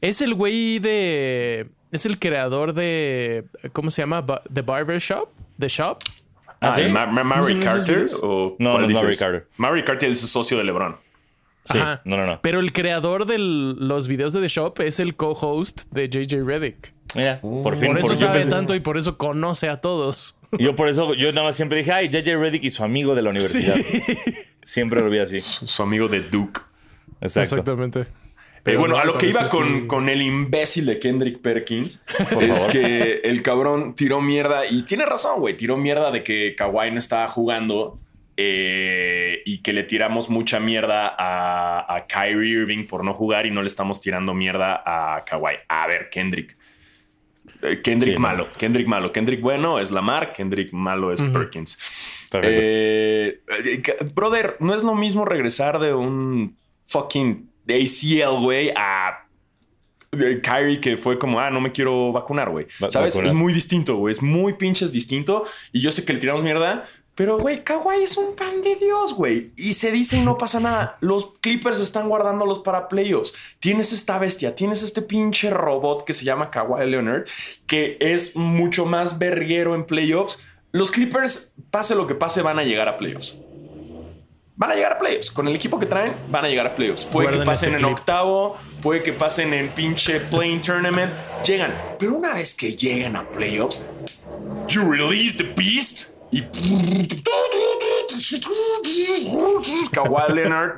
[0.00, 1.68] Es el güey de.
[1.92, 3.44] Es el creador de.
[3.72, 4.24] ¿Cómo se llama?
[4.52, 5.28] The Barber Shop.
[5.60, 5.98] The Shop.
[6.60, 6.82] ¿Ah, sí?
[6.90, 9.16] Ma- Ma- ¿Cómo se Mary Carter o No, no es Mary?
[9.16, 9.46] Carter.
[9.56, 10.96] Mary Carter es el socio de LeBron.
[11.64, 12.00] Sí, Ajá.
[12.04, 12.40] no, no, no.
[12.42, 16.94] Pero el creador de los videos de The Shop es el co-host de JJ Reddick.
[17.14, 17.88] Mira, por fin.
[17.88, 20.38] Por eso por- sabe pensé- tanto y por eso conoce a todos.
[20.58, 23.22] yo por eso, yo nada más siempre dije, ay, JJ Reddick y su amigo de
[23.22, 23.74] la universidad.
[24.62, 25.40] Siempre lo vi así.
[25.40, 26.60] Su amigo de Duke.
[27.20, 27.40] Exacto.
[27.56, 28.06] Exactamente.
[28.62, 29.86] Pero bueno, no, a lo que iba con, sí.
[29.86, 32.72] con el imbécil de Kendrick Perkins Por es favor.
[32.72, 35.56] que el cabrón tiró mierda y tiene razón, güey.
[35.56, 37.98] Tiró mierda de que Kawhi no estaba jugando
[38.42, 43.50] eh, y que le tiramos mucha mierda a, a Kyrie Irving por no jugar y
[43.50, 45.56] no le estamos tirando mierda a Kawhi.
[45.68, 46.56] A ver, Kendrick.
[47.60, 48.20] Eh, Kendrick Sí, no.
[48.20, 49.12] malo, Kendrick malo.
[49.12, 51.78] Kendrick bueno es Lamar, Kendrick malo es Perkins.
[52.30, 52.60] Perfecto.
[52.62, 53.82] Eh, eh,
[54.14, 59.26] brother, no es lo mismo regresar de un fucking ACL, güey, a
[60.10, 62.66] Kyrie que fue como, ah, no me quiero vacunar, güey.
[62.88, 63.14] ¿Sabes?
[63.14, 63.26] vacunar.
[63.26, 64.12] Es muy distinto, güey.
[64.12, 65.44] Es muy pinches distinto.
[65.72, 66.84] Y yo sé que le tiramos mierda,
[67.20, 69.52] pero, güey, Kawhi es un pan de Dios, güey.
[69.54, 70.96] Y se dice y no pasa nada.
[71.00, 73.34] Los Clippers están guardándolos para playoffs.
[73.58, 77.24] Tienes esta bestia, tienes este pinche robot que se llama Kawhi Leonard,
[77.66, 80.42] que es mucho más berriero en playoffs.
[80.72, 83.36] Los Clippers, pase lo que pase, van a llegar a playoffs.
[84.56, 85.30] Van a llegar a playoffs.
[85.30, 87.04] Con el equipo que traen, van a llegar a playoffs.
[87.04, 87.98] Puede Guarden que pasen este en clip.
[87.98, 91.12] octavo, puede que pasen en pinche playing tournament.
[91.44, 91.74] Llegan.
[91.98, 93.84] Pero una vez que llegan a playoffs,
[94.68, 96.42] you release the beast y.
[99.92, 100.76] Kawhi Leonard.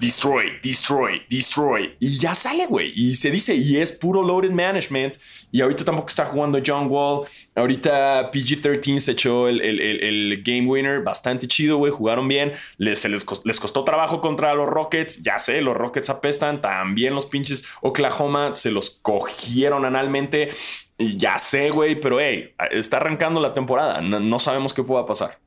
[0.00, 1.94] Destroy, destroy, destroy.
[2.00, 2.92] Y ya sale, güey.
[2.96, 5.16] Y se dice, y es puro loaded management.
[5.52, 7.28] Y ahorita tampoco está jugando John Wall.
[7.54, 11.02] Ahorita PG-13 se echó el, el- el- game winner.
[11.02, 11.92] Bastante chido, güey.
[11.92, 12.52] Jugaron bien.
[12.78, 15.22] Les, se les, cos- les costó trabajo contra los Rockets.
[15.22, 16.62] Ya sé, los Rockets apestan.
[16.62, 20.48] También los pinches Oklahoma se los cogieron analmente.
[20.98, 22.00] Ya sé, güey.
[22.00, 24.00] Pero, hey, está arrancando la temporada.
[24.00, 25.38] No, no sabemos qué pueda pasar.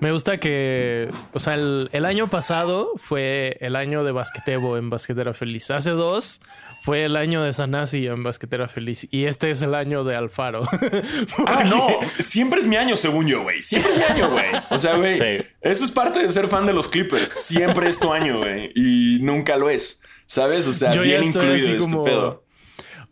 [0.00, 4.90] Me gusta que, o sea, el, el año pasado fue el año de Basquetebo en
[4.90, 5.70] Basquetera Feliz.
[5.70, 6.40] Hace dos
[6.80, 9.06] fue el año de Sanasi en Basquetera Feliz.
[9.12, 10.62] Y este es el año de Alfaro.
[11.46, 11.88] Ah, no.
[12.18, 13.62] Siempre es mi año, según yo, güey.
[13.62, 14.46] Siempre es mi año, güey.
[14.70, 15.14] O sea, güey.
[15.14, 15.44] Sí.
[15.60, 17.28] Eso es parte de ser fan de los Clippers.
[17.36, 18.72] Siempre es tu año, güey.
[18.74, 20.02] Y nunca lo es.
[20.26, 20.66] ¿Sabes?
[20.66, 22.44] O sea, Yo ya bien estoy incluido así este como- pedo.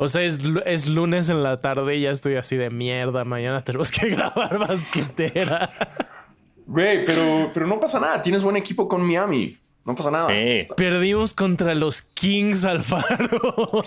[0.02, 3.24] O sea, es, es lunes en la tarde y ya estoy así de mierda.
[3.24, 5.70] Mañana tenemos que grabar Basquetera.
[6.70, 8.22] Güey, pero, pero no pasa nada.
[8.22, 9.58] Tienes buen equipo con Miami.
[9.84, 10.28] No pasa nada.
[10.76, 13.84] Perdimos contra los Kings Alfaro.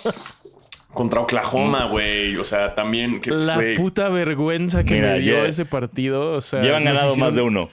[0.92, 2.36] Contra Oklahoma, güey.
[2.36, 3.22] O sea, también.
[3.22, 6.34] Que, La güey, puta vergüenza que Mira, me dio ese partido.
[6.34, 7.70] O sea, Llevan ganado más de uno.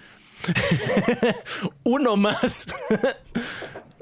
[1.83, 2.69] Uno más.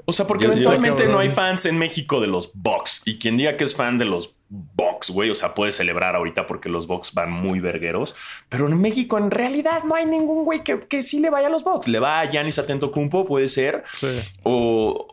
[0.09, 3.03] O sea, porque Yo- eventualmente no hay fans en México de los Bucks.
[3.05, 6.47] Y quien diga que es fan de los Bucks, güey, o sea, puede celebrar ahorita
[6.47, 8.15] porque los Bucks van muy vergueros.
[8.49, 11.49] Pero en México, en realidad, no hay ningún güey que, que sí le vaya a
[11.51, 11.87] los Bucks.
[11.87, 13.83] Le va a Giannis Atentocumpo, puede ser.
[13.93, 14.07] Sí.
[14.41, 15.07] O.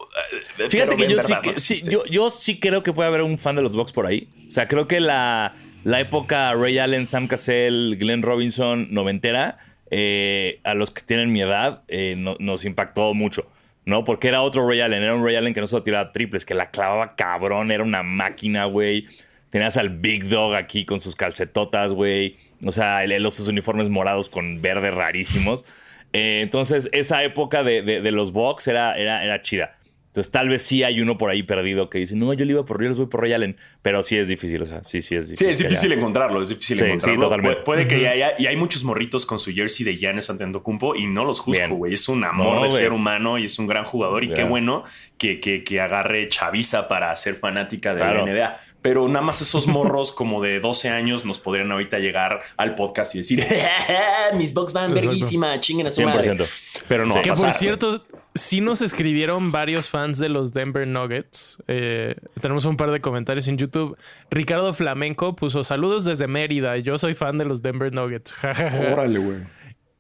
[0.59, 3.38] eh, Fíjate que yo verdad sí, no yo, yo sí creo que puede haber un
[3.38, 4.30] fan de los Bucks por ahí.
[4.48, 5.54] O sea, creo que la,
[5.85, 9.59] la época Ray Allen, Sam Cassell, Glenn Robinson, noventera,
[9.90, 13.46] eh, a los que tienen mi edad, eh, no- nos impactó mucho.
[13.87, 14.05] ¿No?
[14.05, 15.03] Porque era otro Ray Allen.
[15.03, 17.70] Era un Ray Allen que no solo tiraba triples, que la clavaba cabrón.
[17.70, 19.07] Era una máquina, güey.
[19.51, 22.37] Tenías al Big Dog aquí con sus calcetotas, güey.
[22.64, 25.64] O sea, los uniformes morados con verde rarísimos.
[26.12, 29.76] Eh, entonces, esa época de, de- de los Bucks era, era, era chida.
[30.16, 32.64] Entonces, tal vez sí hay uno por ahí perdido que dice, no, yo le iba
[32.64, 33.57] por les voy por Ray Allen.
[33.83, 35.50] Pero sí es difícil, o sea, sí, sí es Sí, difícil.
[35.50, 37.14] es que difícil haya- encontrarlo, es difícil Sí, encontrarlo.
[37.14, 37.61] sí, totalmente.
[37.61, 41.07] Pu- Puede, que haya, y hay muchos morritos con su jersey de Giannis Antetokounmpo y
[41.07, 41.92] no los juzgo, güey.
[41.94, 44.85] Es un amor No, de ser humano y es un gran jugador y qué bueno
[45.18, 48.24] que, que, que agarre chaviza para ser fanática de Claro.
[48.26, 48.61] la NBA.
[48.88, 53.14] Pero nada más esos morros como de 12 años nos podrían ahorita llegar al podcast
[53.16, 53.44] y decir,
[54.37, 56.35] mis Bucks van verguísima, chinguen a su madre.
[56.37, 56.46] 100%.
[56.87, 57.16] Pero no Sí.
[57.16, 61.61] va a Que por cierto, sí nos escribieron varios fans de los Denver Nuggets.
[61.66, 63.96] Eh, tenemos un par de comentarios en YouTube.
[64.31, 66.77] Ricardo Flamenco puso saludos desde Mérida.
[66.77, 68.35] Yo soy fan de los Denver Nuggets.
[68.92, 69.38] Órale, güey.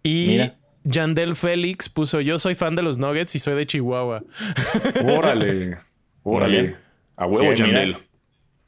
[0.04, 0.54] y Mira.
[0.84, 4.22] Yandel Félix puso yo soy fan de los Nuggets y soy de Chihuahua.
[5.04, 5.78] Órale.
[6.22, 6.76] Órale.
[7.16, 7.98] A huevo, Sí, mira.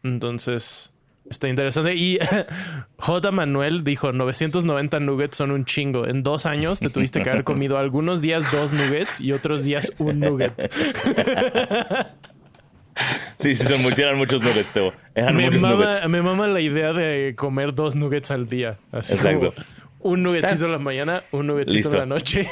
[0.03, 0.93] Entonces,
[1.31, 1.95] está interesante.
[1.95, 2.19] Y
[2.99, 3.31] J.
[3.33, 6.07] Manuel dijo, 990 nuggets son un chingo.
[6.07, 9.93] En dos años te tuviste que haber comido algunos días dos nuggets y otros días
[9.99, 10.55] un nugget.
[13.39, 14.93] Sí, sí, son muchos, eran muchos nuggets, Teo.
[15.15, 16.09] Eran Me muchos mama, nuggets.
[16.09, 18.77] me mama la idea de comer dos nuggets al día.
[18.91, 19.55] Así Exacto.
[19.55, 19.67] como
[20.01, 22.49] un nuggetcito en la mañana, un nuggetcito en la noche.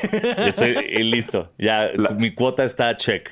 [0.47, 1.53] Estoy y listo.
[1.59, 3.31] Ya, mi cuota está check.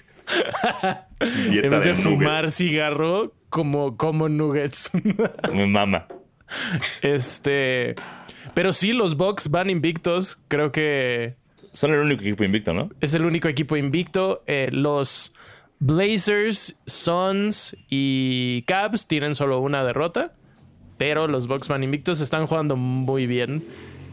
[1.20, 4.90] En vez de fumar cigarro, como, como nuggets.
[5.52, 6.06] Mi mamá.
[7.02, 7.94] este...
[8.52, 10.42] Pero sí, los Bucks van invictos.
[10.48, 11.36] Creo que
[11.72, 12.90] Son el único equipo invicto, ¿no?
[13.00, 14.42] Es el único equipo invicto.
[14.46, 15.32] Eh, los
[15.80, 20.32] Blazers, Suns y Cavs tienen solo una derrota.
[20.98, 22.20] Pero los Bucks van invictos.
[22.20, 23.64] Están jugando muy bien.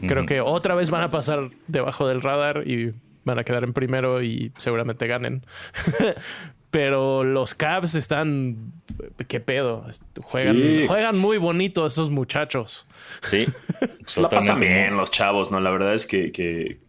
[0.06, 2.92] Creo que otra vez van a pasar debajo del radar y
[3.24, 5.44] van a quedar en primero y seguramente ganen.
[6.70, 8.72] Pero los Cavs están.
[9.28, 9.86] ¿Qué pedo?
[10.22, 10.84] Juegan, Sí.
[10.88, 12.88] juegan muy bonito esos muchachos.
[13.22, 13.46] Sí.
[14.02, 15.60] Pues la pasan bien los chavos, ¿no?
[15.60, 16.80] La verdad es que,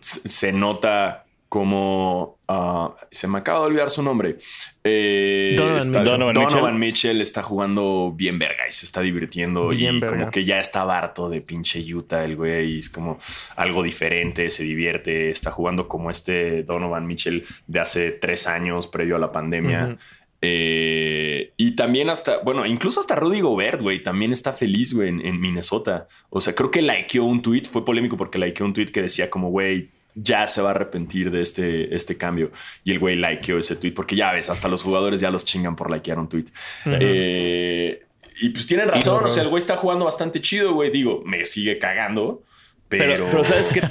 [0.00, 1.23] se nota
[1.54, 2.36] como...
[2.48, 4.36] ah, se me acaba de olvidar su nombre.
[4.82, 6.12] Eh, Donovan está- Mitchell.
[6.18, 7.12] Donovan Donovan Mitchell.
[7.14, 10.16] Mitchell está jugando bien verga y se está divirtiendo Bien y verga.
[10.18, 12.72] como que ya está harto de pinche Utah el güey.
[12.74, 13.18] y Es como
[13.54, 15.30] algo diferente, se divierte.
[15.30, 19.96] Está jugando como este Donovan Mitchell de hace tres años previo a la pandemia.
[20.46, 25.24] Eh, y también hasta, bueno, incluso hasta Rudy Gobert, güey, también está feliz, güey, en,
[25.24, 26.06] en Minnesota.
[26.28, 29.30] O sea, creo que likeó un tweet, fue polémico porque likeó un tweet que decía
[29.30, 32.50] como, güey, ya se va a arrepentir de este, este cambio.
[32.84, 35.76] Y el güey likeó ese tweet porque ya ves, hasta los jugadores ya los chingan
[35.76, 36.46] por likear un tweet.
[36.86, 38.04] Eh,
[38.40, 40.90] y pues tienen razón, o sea, el güey está jugando bastante chido, güey.
[40.90, 42.42] Digo, me sigue cagando,
[42.88, 43.04] pero...
[43.14, 43.82] Pero, pero ¿sabes qué?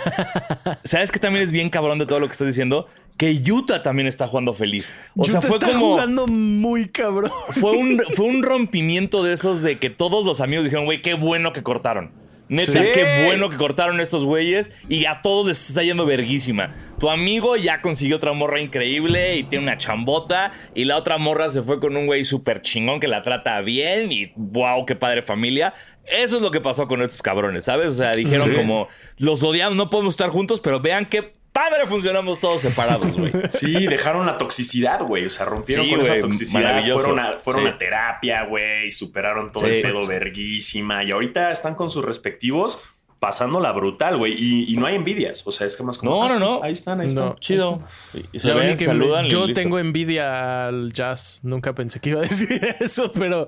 [0.84, 2.88] ¿Sabes que también es bien cabrón de todo lo que estás diciendo?
[3.18, 4.94] Que Utah también está jugando feliz.
[5.16, 5.92] O sea, Utah fue está como.
[5.92, 7.32] jugando muy cabrón.
[7.50, 11.14] Fue un, fue un rompimiento de esos de que todos los amigos dijeron, güey, qué
[11.14, 12.23] bueno que cortaron.
[12.54, 12.80] Neta, Sí.
[12.94, 16.76] qué bueno que cortaron estos güeyes y a todos les está yendo verguísima.
[17.00, 21.50] Tu amigo ya consiguió otra morra increíble y tiene una chambota y la otra morra
[21.50, 25.22] se fue con un güey súper chingón que la trata bien y wow, qué padre
[25.22, 25.74] familia.
[26.06, 27.92] Eso es lo que pasó con estos cabrones, ¿sabes?
[27.92, 28.56] O sea, dijeron Sí.
[28.56, 28.88] como,
[29.18, 33.32] los odiamos, no podemos estar juntos, pero vean qué padre funcionamos todos separados, güey.
[33.52, 35.26] Sí, dejaron la toxicidad, güey.
[35.26, 36.84] O sea, rompieron Sí, con esa güey, toxicidad.
[36.94, 37.68] Fueron a, fueron Sí.
[37.70, 38.92] a terapia, güey.
[38.92, 39.70] Superaron todo Sí.
[39.70, 41.04] el pedo verguísima.
[41.04, 42.84] Y ahorita están con sus respectivos
[43.20, 44.34] pasándola brutal, güey.
[44.38, 45.48] Y, y no hay envidias.
[45.48, 46.12] O sea, es que más como.
[46.12, 46.64] No, ah, no, no.
[46.64, 47.36] Ahí están, ahí No, están.
[47.40, 47.82] Chido.
[48.14, 49.62] ahí Y se ven, saludan yo listo.
[49.62, 51.40] tengo envidia al jazz.
[51.44, 53.48] Nunca pensé que iba a decir eso, pero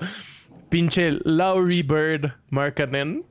[0.69, 3.25] pinche Lowry Bird Markkanen.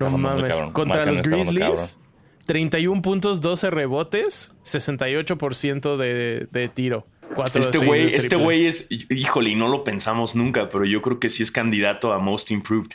[0.00, 0.42] No mames.
[0.56, 0.72] cabrón.
[0.72, 1.98] Contra los Grizzlies,
[2.46, 7.06] 31 puntos, 12 rebotes, 68% de, de tiro.
[7.54, 11.28] Este güey, este güey es, híjole, y no lo pensamos nunca, pero yo creo que
[11.28, 12.90] sí es candidato a Most Improved.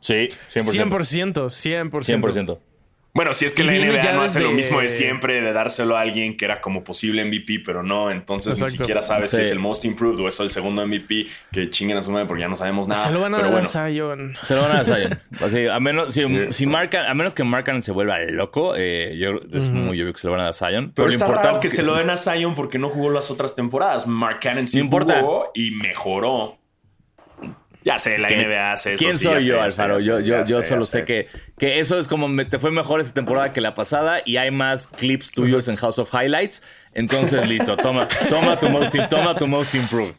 [0.00, 0.90] Sí, 100%.
[0.90, 2.20] 100%, 100%.
[2.20, 2.58] 100%.
[3.12, 5.52] Bueno, si es que Y la NBA ya no hace lo mismo de siempre, de
[5.52, 9.40] dárselo a alguien que era como posible MVP, pero no, entonces ni siquiera sabes si
[9.40, 12.42] es el most improved o es el segundo MVP, que chinguen a su madre porque
[12.42, 13.02] ya no sabemos nada.
[13.02, 14.36] Se lo van a pero dar bueno, a Zion.
[14.44, 15.18] Se lo van a dar a Zion.
[15.44, 16.46] Así, a menos, si, Sí.
[16.50, 20.18] si marcan, a menos que marcan se vuelva loco, eh, yo es muy obvio que
[20.20, 20.92] se lo van a dar a Zion.
[20.94, 23.10] Pero lo está importante raro que es se lo den a Zion porque no jugó
[23.10, 24.06] las otras temporadas.
[24.06, 25.20] Mark Cannon sí No importa.
[25.20, 26.59] jugó y mejoró.
[27.82, 29.02] Ya sé, la ¿Qué- NBA hace eso.
[29.04, 29.98] ¿Quién sí, soy yo, sé, Alfaro?
[30.00, 33.00] Yo, yo, yo sé, solo sé que, que eso es como me, te fue mejor
[33.00, 36.62] esta temporada que la pasada y hay más clips tuyos en House of Highlights.
[36.92, 40.12] Entonces, listo, toma, toma tu most, toma tu most improved.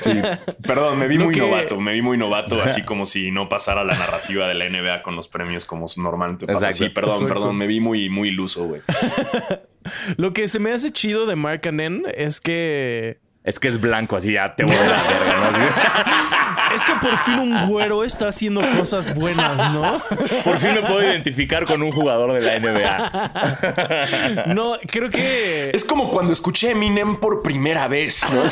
[0.00, 0.20] Sí.
[0.66, 3.82] Perdón, me vi muy que- novato, me vi muy novato, así como si no pasara
[3.84, 6.66] la narrativa de la NBA con los premios como normalmente pasa.
[6.68, 6.76] Exacto.
[6.84, 7.34] Sí, perdón, Exacto.
[7.34, 8.82] perdón, me vi muy, muy iluso, güey.
[10.16, 13.20] Lo que se me hace chido de Mark Cannon es que.
[13.44, 16.35] Es que es blanco, así ya te voy a la verga, ¿no?
[16.76, 19.98] Es que por fin un güero está haciendo cosas buenas, ¿no?
[20.44, 24.52] Por fin me puedo identificar con un jugador de la NBA.
[24.54, 25.70] No, creo que.
[25.72, 28.22] Es como cuando escuché Eminem por primera vez.
[28.30, 28.42] ¿no?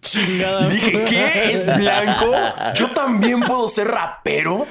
[0.00, 0.66] Chingada.
[0.68, 1.52] Y dije, ¿qué?
[1.52, 2.32] ¿Es blanco?
[2.74, 4.66] ¿Yo también puedo ser rapero?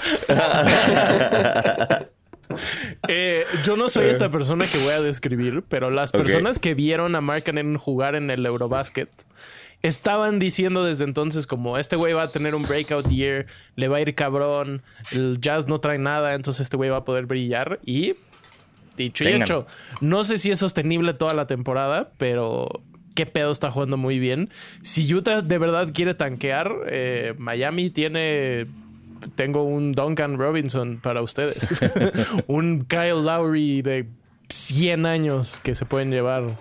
[3.08, 7.16] Eh, yo no soy esta persona que voy a describir, pero las personas que vieron
[7.16, 9.10] a Mark Cannon jugar en el Eurobasket
[9.82, 13.98] estaban diciendo desde entonces como este güey va a tener un breakout year, le va
[13.98, 17.80] a ir cabrón, el Jazz no trae nada, entonces este güey va a poder brillar
[17.86, 18.16] y
[18.98, 19.68] dicho y hecho,
[20.02, 22.82] no sé si es sostenible toda la temporada, pero
[23.14, 24.50] qué pedo está jugando muy bien.
[24.82, 28.68] Si Utah de verdad quiere tanquear, eh, Miami tiene
[29.36, 31.80] tengo un Duncan Robinson para ustedes.
[32.48, 34.08] un Kyle Lowry de
[34.50, 36.58] 100 años que se pueden llevar.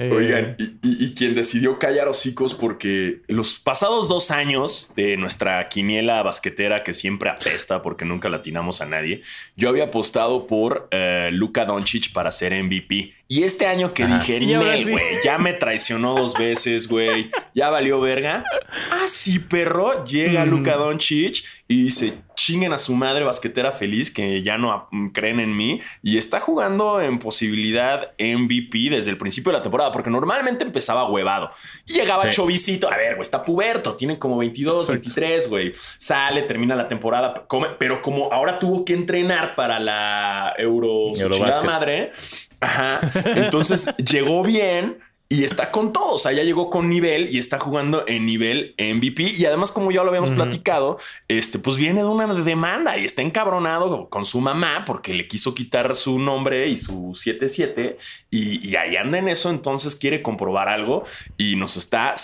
[0.00, 5.16] Eh, Oigan, y, y- y quien decidió callar hocicos porque los pasados dos años de
[5.16, 9.22] nuestra quiniela basquetera que siempre apesta porque nunca latinamos a nadie,
[9.56, 13.12] yo había apostado por eh, Luka Doncic para ser MVP.
[13.30, 14.90] Y este año que dije, Y ahora "Nel, sí".
[14.90, 18.42] güey, ya me traicionó dos veces, güey, ya valió verga.
[18.90, 24.42] Ah, sí, perro, llega Luka Doncic y dice, chinguen a su madre basquetera feliz que
[24.42, 29.52] ya no mm, creen en mí y está jugando en posibilidad MVP desde el principio
[29.52, 31.50] de la temporada, porque normalmente empezaba huevado.
[31.84, 32.28] Y llegaba Sí.
[32.30, 37.44] chovicito, a ver, güey, está puberto, tiene como 22, 23, güey, sale, termina la temporada,
[37.46, 41.64] come, pero como ahora tuvo que entrenar para la Euro, Eurobasket.
[41.64, 42.12] madre,
[42.60, 43.00] ajá,
[43.36, 44.98] entonces llegó bien.
[45.30, 48.74] Y está con todo, o sea, ya llegó con nivel y está jugando en nivel
[48.78, 49.34] MVP.
[49.36, 50.96] Y además, como ya lo habíamos platicado,
[51.28, 55.54] este, pues viene de una demanda y está encabronado con su mamá porque le quiso
[55.54, 57.98] quitar su nombre y su 77
[58.30, 59.50] y, y ahí anda en eso.
[59.50, 61.04] Entonces quiere comprobar algo
[61.36, 62.14] y nos está,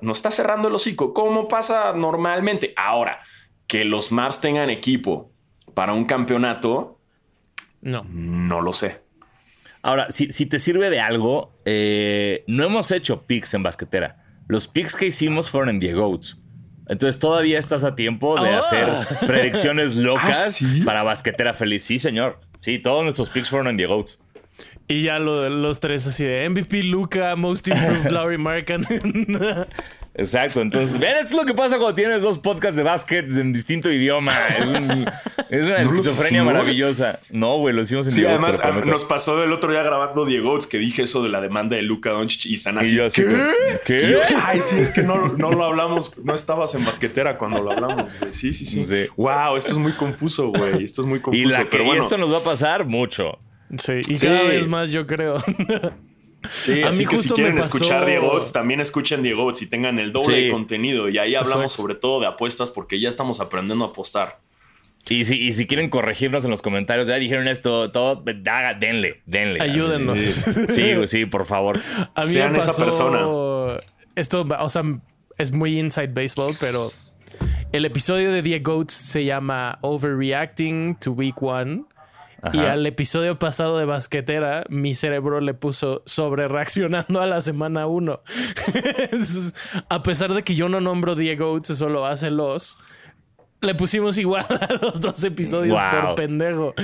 [0.00, 2.72] nos está cerrando el hocico, como pasa normalmente.
[2.78, 3.20] Ahora,
[3.66, 5.30] que los Maps tengan equipo
[5.74, 6.98] para un campeonato,
[7.82, 8.04] no.
[8.08, 9.03] no lo sé.
[9.84, 14.24] Ahora, si, si te sirve de algo, eh, no hemos hecho picks en basquetera.
[14.48, 16.38] Los picks que hicimos fueron en Diego Oats.
[16.88, 18.58] Entonces todavía estás a tiempo de Ah.
[18.60, 18.88] hacer
[19.26, 20.80] predicciones locas ¿Ah, sí?
[20.84, 21.84] para basquetera feliz.
[21.84, 22.40] Sí, señor.
[22.60, 24.20] Sí, todos nuestros picks fueron en Diego Oats.
[24.88, 29.26] Y ya lo- los tres así de MVP Luca, Most Improved Lowry Markkanen.
[30.16, 30.60] Exacto.
[30.60, 33.90] Entonces, ven, esto es lo que pasa cuando tienes dos podcasts de básquet en distinto
[33.90, 34.32] idioma.
[34.56, 35.06] Es, un-
[35.50, 37.18] es una ¿No los esquizofrenia maravillosa.
[37.30, 38.92] No, güey, lo hicimos en Sí, Diego además te lo a- prometo.
[38.92, 42.10] nos pasó del otro día grabando Diego que dije eso de la demanda de Luca
[42.10, 42.94] Doncic y Sana Y así.
[42.94, 43.80] yo así ¿Qué?
[43.84, 43.96] ¿qué?
[44.06, 47.60] Y yo, Ay, sí, es que no, no lo hablamos, no estabas en basquetera cuando
[47.60, 48.32] lo hablamos, güey.
[48.32, 49.06] Sí, sí, sí, Sí.
[49.16, 50.84] Wow, esto es muy confuso, güey.
[50.84, 51.44] Esto es muy confuso.
[51.44, 53.38] Y, la que, pero y esto nos va a pasar mucho.
[53.76, 54.26] sí, y Sí.
[54.28, 55.38] cada vez más yo creo.
[56.50, 59.66] sí, a así que si quieren pasó- escuchar Diego Oats, también escuchen Diego Oats y
[59.70, 60.44] tengan el doble Sí.
[60.46, 61.08] de contenido.
[61.08, 61.82] Y ahí hablamos Exacto.
[61.82, 64.38] sobre todo de apuestas porque ya estamos aprendiendo a apostar.
[65.08, 69.20] Y si, y si quieren corregirnos en los comentarios, ya dijeron esto, todo, haga, denle,
[69.26, 69.60] denle.
[69.60, 70.18] Ayúdennos.
[70.20, 71.78] Sí, sí, sí, por favor.
[72.14, 73.80] A mí Sean me esa pasó persona.
[74.16, 74.82] Esto, o sea,
[75.36, 76.92] es muy inside baseball, pero
[77.72, 81.84] el episodio de The Goats se llama Overreacting to Week One.
[82.52, 87.86] Y al episodio pasado de Basquetera, mi cerebro le puso sobre reaccionando a la semana
[87.86, 88.20] 1.
[89.88, 92.78] a pesar de que yo no nombro The Goats, eso lo hace los.
[93.60, 96.00] Le pusimos igual a los dos episodios Wow.
[96.06, 96.74] por pendejo.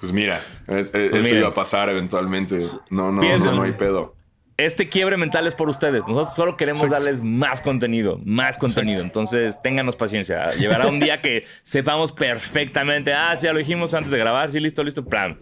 [0.00, 2.58] Pues mira, es- es- eso iba a pasar eventualmente.
[2.90, 4.14] No, no, no, no hay pedo.
[4.58, 6.00] Este quiebre mental es por ustedes.
[6.08, 7.04] Nosotros solo queremos Exacto.
[7.04, 9.02] darles más contenido, más contenido.
[9.02, 10.52] Entonces, ténganos paciencia.
[10.54, 14.58] Llegará un día que sepamos perfectamente, ah, sí, ya lo dijimos antes de grabar, sí,
[14.58, 15.38] listo, listo, plan.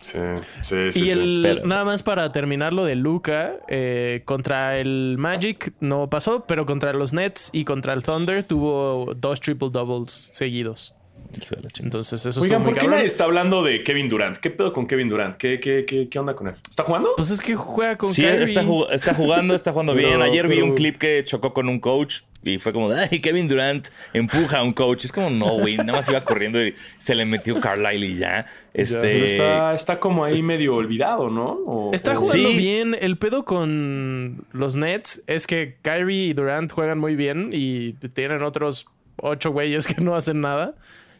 [0.00, 0.18] Sí,
[0.62, 0.98] sí, sí.
[0.98, 1.10] y sí.
[1.10, 6.44] el, pero- nada más para terminar lo de Luca, eh, contra el Magic no pasó,
[6.46, 10.94] pero contra los Nets y contra el Thunder tuvo dos triple doubles seguidos.
[11.34, 11.86] Hijo de la chingada.
[11.86, 14.36] Entonces eso Oigan, ¿por qué nadie está hablando de Kevin Durant?
[14.36, 15.36] ¿Qué pedo con Kevin Durant?
[15.38, 16.56] ¿Qué, qué, qué, qué onda con él?
[16.68, 17.10] ¿Está jugando?
[17.16, 18.42] Pues es que juega con Sí, Kyrie.
[18.44, 20.18] está, jug- está jugando, está jugando bien.
[20.18, 23.20] No, Ayer vi pero- un clip que chocó con un coach y fue como, ay,
[23.20, 25.06] Kevin Durant empuja a un coach.
[25.06, 28.44] Es como, no, güey, nada más iba corriendo y se le metió Carlisle y ya.
[28.74, 31.52] Este, Pero está, está como ahí medio olvidado, ¿no?
[31.64, 32.58] O- Está jugando Sí.
[32.58, 32.94] bien.
[33.00, 38.42] El pedo con los Nets es que Kyrie y Durant juegan muy bien y tienen
[38.42, 38.86] otros
[39.16, 40.74] ocho güeyes que no hacen nada.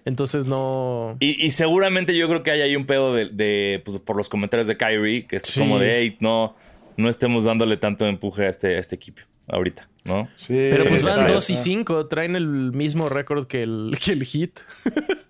[0.05, 1.17] Entonces no.
[1.21, 4.29] Y, y seguramente yo creo que hay ahí un pedo de, de, pues, por los
[4.29, 5.61] comentarios de Kyrie, que es Sí.
[5.61, 6.57] como de, hey, no,
[6.97, 10.29] no estemos dándole tanto empuje a este, a este equipo ahorita, ¿no?
[10.35, 12.07] Sí, Pero pues van 2 y está- 5.
[12.09, 14.51] Traen el mismo récord que el, que el Heat.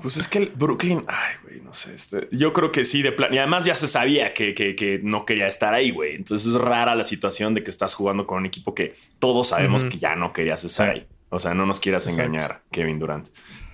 [0.00, 1.92] Pues es que el Brooklyn, ay, güey, no sé.
[1.92, 3.34] este, yo creo que sí, de plan.
[3.34, 6.14] Y además ya se sabía que, que- que no quería estar ahí, güey.
[6.14, 9.84] Entonces es rara la situación de que estás jugando con un equipo que todos sabemos
[9.84, 11.00] que ya no querías estar Sí.
[11.00, 11.06] ahí.
[11.30, 12.22] O sea, no nos quieras Exacto.
[12.32, 13.28] engañar, Kevin Durant.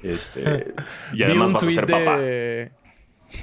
[0.04, 0.74] Este,
[1.12, 2.18] y Vi además un vas a ser papá.
[2.18, 2.70] de,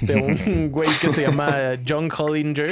[0.00, 2.70] de un güey que se llama John Hollinger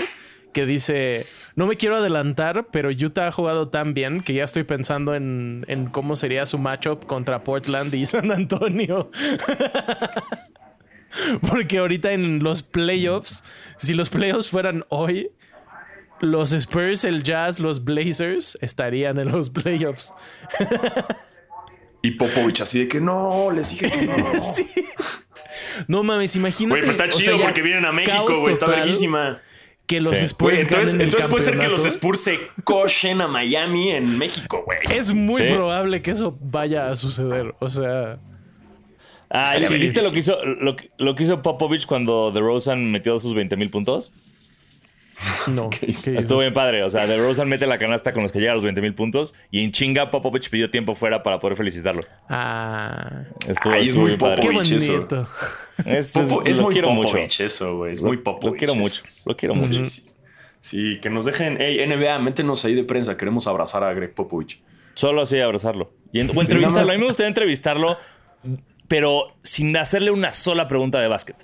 [0.53, 1.25] que dice:
[1.57, 5.65] No me quiero adelantar, pero Utah ha jugado tan bien que ya estoy pensando en,
[5.69, 9.11] en cómo sería su matchup contra Portland y San Antonio.
[11.49, 13.43] Porque ahorita en los playoffs,
[13.77, 15.31] si los playoffs fueran hoy,
[16.21, 20.15] los Spurs, el Jazz, los Blazers estarían en los playoffs.
[22.03, 24.41] Y Popovich así de que no, les dije que no.
[24.43, 24.67] Sí.
[25.89, 26.81] No mames, imagínate.
[26.81, 28.53] Güey, pues está o sea, chido porque vienen a México, caos güey.
[28.53, 29.41] Está total verguísima.
[29.87, 30.25] Que los Sí.
[30.27, 31.85] Spurs entonces ganen el entonces puede ser que los.
[31.85, 34.79] Spurs se cochen a Miami en México, güey.
[34.91, 35.49] Es muy Sí.
[35.53, 37.55] probable que eso vaya a suceder.
[37.59, 38.19] O sea,
[39.33, 39.73] Ah, Sí.
[39.77, 43.57] ¿viste lo que hizo, lo, que- lo que hizo Popovich cuando DeRozan metió sus 20
[43.57, 44.13] mil puntos?
[45.49, 45.71] no.
[45.83, 46.83] Estuvo bien padre.
[46.83, 49.35] O sea, DeRozan mete la canasta con los que llega a los 20 mil puntos
[49.51, 52.03] y en chinga Popovich pidió tiempo fuera para poder felicitarlo.
[52.29, 54.41] Ah, Estuvo, Ay, es estuvo muy bien padre.
[54.43, 54.93] qué Popovich eso.
[54.93, 55.29] bonito.
[55.85, 57.09] Es, Popo- es- es lo muy quiero mucho.
[57.09, 57.93] Popovich eso, güey.
[57.93, 58.53] Es muy Popovich.
[58.53, 59.03] Lo quiero mucho.
[59.27, 59.85] Lo quiero mucho.
[59.85, 60.07] Sí, sí.
[60.61, 61.57] Sí, que nos dejen.
[61.59, 63.17] Hey, NBA, métenos ahí de prensa.
[63.17, 64.61] Queremos abrazar a Greg Popovich.
[64.95, 65.93] Solo así abrazarlo.
[66.13, 66.91] Y en- o entrevistarlo.
[66.91, 67.97] A mí me gustaría entrevistarlo,
[68.89, 71.37] pero sin hacerle una sola pregunta de básquet.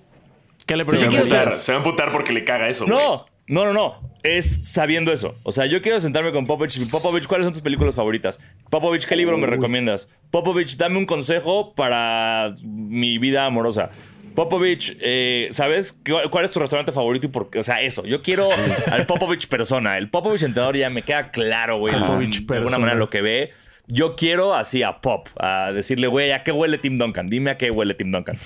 [0.66, 1.62] ¿Qué le Sí, Se va, a quiero preguntas?
[1.62, 2.96] se va a emputar porque le caga eso, güey.
[2.98, 4.10] No, no, no, no.
[4.22, 5.36] Es sabiendo eso.
[5.44, 6.90] O sea, yo quiero sentarme con Popovich.
[6.90, 8.40] Popovich, ¿cuáles son tus películas favoritas?
[8.70, 10.08] Popovich, ¿qué libro me recomiendas?
[10.32, 13.90] Popovich, dame un consejo para mi vida amorosa.
[14.34, 17.58] Popovich, eh, ¿sabes ¿Qué- cuál es tu restaurante favorito y por qué?
[17.60, 18.04] O sea, eso.
[18.04, 18.44] Yo quiero
[18.90, 19.96] al Popovich persona.
[19.96, 21.94] El Popovich entrenador ya me queda claro, güey.
[21.98, 23.50] Popovich de alguna manera lo que ve.
[23.86, 27.28] Yo quiero así a Pop, a decirle, güey, ¿a qué huele Tim Duncan?
[27.28, 28.36] Dime a qué huele Tim Duncan.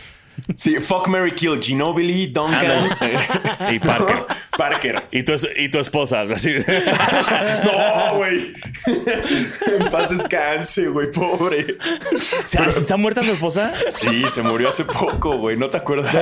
[0.57, 2.89] Sí, fuck Mary Kill, Ginobili, Duncan,
[3.73, 4.25] Y Parker.
[4.57, 5.03] Parker.
[5.11, 6.55] Y tu, es- y tu esposa, así.
[7.65, 8.53] No, güey.
[9.79, 11.77] en paz descanse, güey, pobre.
[12.15, 13.73] O sea, ¿sí ¿Está muerta su esposa?
[13.91, 15.57] Sí, se murió hace poco, güey.
[15.57, 16.15] ¿No te acuerdas?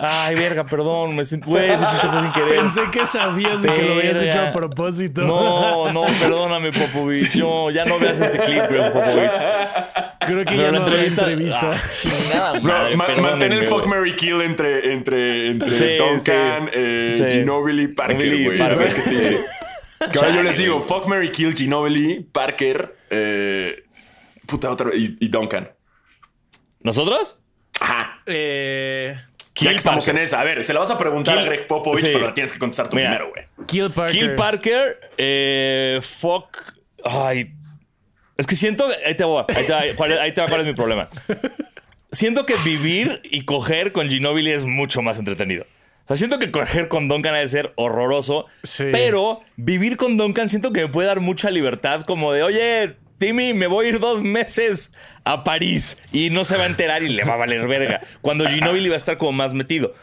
[0.00, 1.14] Ay, verga, perdón.
[1.14, 2.56] Me siento, güey, ese chiste fue sin querer.
[2.56, 4.30] Pensé que sabías y que lo habías Verga.
[4.30, 5.22] hecho a propósito.
[5.22, 7.36] No, no, perdóname, Popovich.
[7.36, 9.32] No, ya no veas este clip, güey, Popovich.
[10.20, 11.20] Creo que Pero ya no habrá entrevista.
[11.30, 11.70] entrevista.
[11.74, 13.86] Ah, chingada No, madre, ma- perdónenme, mantén el fuck.
[13.86, 16.70] Mary Kill entre, entre, entre Sí, Duncan, sí.
[16.74, 17.38] eh, Sí.
[17.40, 18.58] Ginobili, Parker, güey.
[18.58, 19.16] Parker, A ver qué te sí.
[19.16, 19.38] dice.
[20.12, 23.82] Que ahora yo les digo, fuck Mary Kill, Ginobili, Parker, eh,
[24.46, 25.70] puta otra vez, y, y Duncan.
[26.80, 27.38] ¿Nosotros?
[27.80, 28.20] Ajá.
[28.26, 29.16] Eh,
[29.54, 30.20] Ya que estamos Parker.
[30.20, 30.40] en esa.
[30.40, 32.10] A ver, se la vas a preguntar Kill- a Greg Popovich, Sí.
[32.12, 33.10] pero la tienes que contestar tú Mira.
[33.10, 33.66] primero, güey.
[33.66, 34.18] Kill Parker.
[34.20, 36.58] Kill Parker, eh, fuck.
[37.04, 37.52] Ay.
[38.36, 38.88] Es que siento.
[39.06, 39.44] Ahí te voy.
[39.54, 39.72] Ahí te,
[40.18, 41.08] ahí te va cuál es mi problema.
[42.14, 45.64] Siento que vivir y coger con Ginobili es mucho más entretenido.
[46.04, 48.46] O sea, siento que coger con Duncan ha de ser horroroso.
[48.62, 48.84] Sí.
[48.92, 53.54] Pero vivir con Duncan siento que me puede dar mucha libertad, como de, oye, Timmy,
[53.54, 54.92] me voy a ir dos meses
[55.24, 58.00] a París y no se va a enterar y le va a valer verga.
[58.20, 59.94] Cuando Ginobili va a estar como más metido.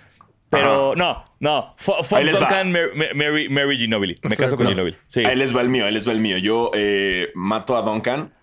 [0.49, 1.76] Pero no, no.
[1.78, 2.39] Fu- Fuck Ahí les va.
[2.39, 4.16] Duncan, Mar- Mar- Mary, Mary Ginobili.
[4.24, 4.72] Me caso con no.
[4.72, 4.97] Ginobili.
[5.07, 5.24] Sí.
[5.24, 6.38] Ahí les va el mío, ahí les va el mío.
[6.39, 8.34] Yo eh, mato a Duncan.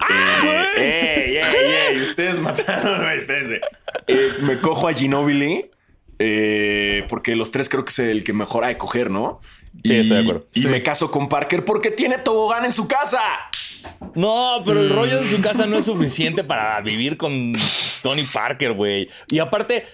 [0.00, 3.10] ¡Ah, Eh, ey, ey, ey, ustedes mataron.
[3.12, 3.60] Espérense.
[4.06, 5.70] Eh, me cojo a Ginobili.
[6.20, 9.40] eh, porque los tres creo que es el que mejor hay que coger, ¿no?
[9.82, 10.46] Sí, Y- estoy de acuerdo.
[10.54, 10.68] Y Sí.
[10.68, 13.20] me caso con Parker porque tiene tobogán en su casa.
[14.14, 15.42] No, pero el rollo de su Mm.
[15.42, 17.54] casa no es suficiente para vivir con
[18.02, 19.08] Tony Parker, güey.
[19.28, 19.84] Y aparte,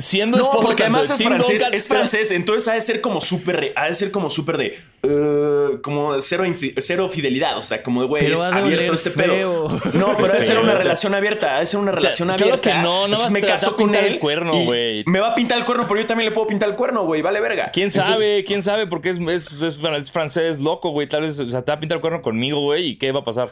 [0.00, 3.00] siendo No, esposo porque además de es francés, Duncan- es francés, entonces ha de ser
[3.00, 6.44] como súper, ha de ser como súper de, eh, como cero,
[6.76, 9.66] cero fidelidad, o sea, como de, güey, es abierto este feo.
[9.68, 9.68] pedo.
[9.94, 12.70] No, pero ha de ser una relación abierta, ha de ser una relación claro abierta.
[12.72, 15.02] que no, no vas- me te va a caso con pintar él el cuerno, güey.
[15.06, 17.20] Me va a pintar el cuerno, pero yo también le puedo pintar el cuerno, güey,
[17.20, 17.70] vale verga.
[17.72, 18.44] ¿Quién sabe?
[18.44, 18.86] ¿Quién sabe?
[18.86, 21.08] Porque es, es, es fran- es francés loco, güey.
[21.08, 22.90] Tal vez o sea, te va a pintar el cuerno conmigo, güey.
[22.90, 23.50] ¿Y qué va a pasar?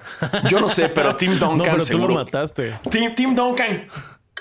[0.49, 2.09] yo no sé, pero Tim Duncan No, pero tú seguro.
[2.15, 2.79] lo mataste.
[2.89, 3.89] Tim, Tim Duncan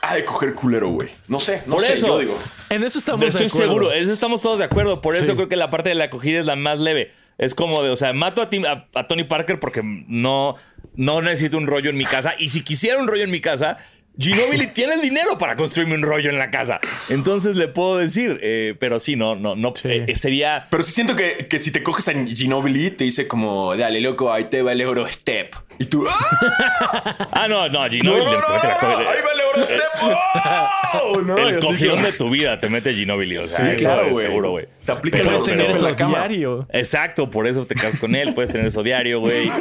[0.10, 1.10] ha de coger culero, güey.
[1.28, 2.08] No sé, no Por sé, eso.
[2.08, 2.38] yo digo.
[2.70, 3.68] En eso estamos Estoy de acuerdo.
[3.68, 3.91] seguro.
[3.91, 5.01] Eso estamos todos de acuerdo.
[5.01, 5.32] Por eso Sí.
[5.34, 7.12] creo que la parte de la acogida es la más leve.
[7.38, 10.56] Es como de, o sea, mato a, Tim- a- a Tony Parker porque no,
[10.95, 12.34] no necesito un rollo en mi casa.
[12.39, 13.78] Y si quisiera un rollo en mi casa,
[14.18, 16.80] Ginobili tiene el dinero para construirme un rollo en la casa.
[17.09, 19.74] Entonces le puedo decir, eh, pero sí, no, no, no.
[19.76, 19.89] Sí.
[19.91, 20.66] eh, sería.
[20.70, 24.32] Pero sí siento que, que si te coges a Ginobili, te dice como, dale, loco,
[24.32, 25.53] ahí te va el Eurostep.
[25.80, 27.28] Y tú, ¡ah!
[27.34, 29.82] Ah, no, no, No, Ginobili no, te no, mete la no, ahí va el Eurostep.
[30.01, 31.20] ¡Oh!
[31.20, 33.36] El como- de tu vida te mete Ginobili.
[33.38, 34.26] O sea, Sí, claro, güey.
[34.26, 34.68] seguro, güey.
[34.86, 36.68] Te aplica Pero el puedes tener eso diario.
[36.72, 38.34] Exacto, por eso te casas con él.
[38.34, 39.49] Puedes tener eso diario, güey.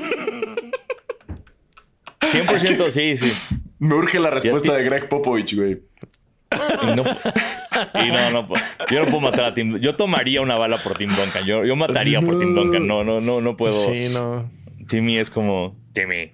[2.20, 3.32] 100% sí, sí.
[3.78, 5.82] Me urge la respuesta de Greg Popovich, güey.
[6.52, 7.02] Y no,
[8.04, 9.78] y no, no, puedo- yo no puedo matar a Tim.
[9.78, 11.44] Yo tomaría una bala por Tim Duncan.
[11.44, 12.86] Yo, yo mataría por Tim Duncan.
[12.86, 13.72] No, no, no, no puedo.
[13.72, 14.48] Sí, no.
[14.88, 16.32] Timmy es como Timmy.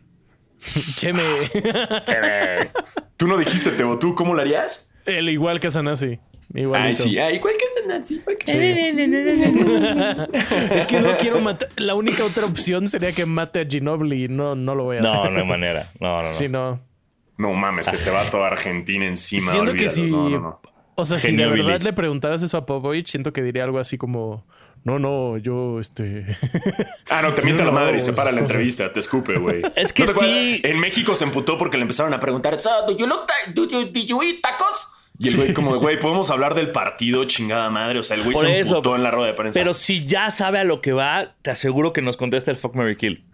[0.97, 1.23] Cheme.
[2.05, 2.71] Chévere.
[3.17, 4.93] Tú no dijiste, Tebo, ¿tú cómo lo harías?
[5.07, 6.19] El igual que Sanasi.
[6.53, 7.05] Igualito.
[7.05, 8.51] Ay, sí, ay, igual que Sanasi, igual que
[10.77, 11.69] Es que no quiero matar.
[11.77, 14.25] La única otra opción sería que mate a Ginobili.
[14.25, 15.15] y No, no lo voy a hacer.
[15.15, 15.89] No, no hay manera.
[16.01, 16.35] No, no, no.
[16.35, 16.81] Sí, no.
[17.41, 19.51] No mames, se te va toda Argentina encima.
[19.51, 20.03] Siento que si.
[20.11, 20.61] No, no, no.
[20.97, 23.97] O sea, si de verdad le preguntaras eso a Popovich, siento que diría algo así
[23.97, 24.45] como.
[24.85, 26.27] No, no, yo, este.
[27.11, 28.51] Ah, no, te mienta la madre y se para la cosas.
[28.51, 29.63] entrevista, te escupe, güey.
[29.77, 30.61] Es que sí.
[30.65, 33.67] En México se emputó porque le empezaron a preguntar, "So, do you look ta- do
[33.67, 34.89] you, do you eat tacos?
[35.19, 37.99] Y el güey como, güey, podemos hablar del partido, chingada madre.
[37.99, 38.77] O sea, el güey Por se eso.
[38.77, 39.59] emputó en la rueda de prensa.
[39.61, 42.75] Pero si ya sabe a lo que va, te aseguro que nos contesta el fuck
[42.75, 43.25] Mary Kill.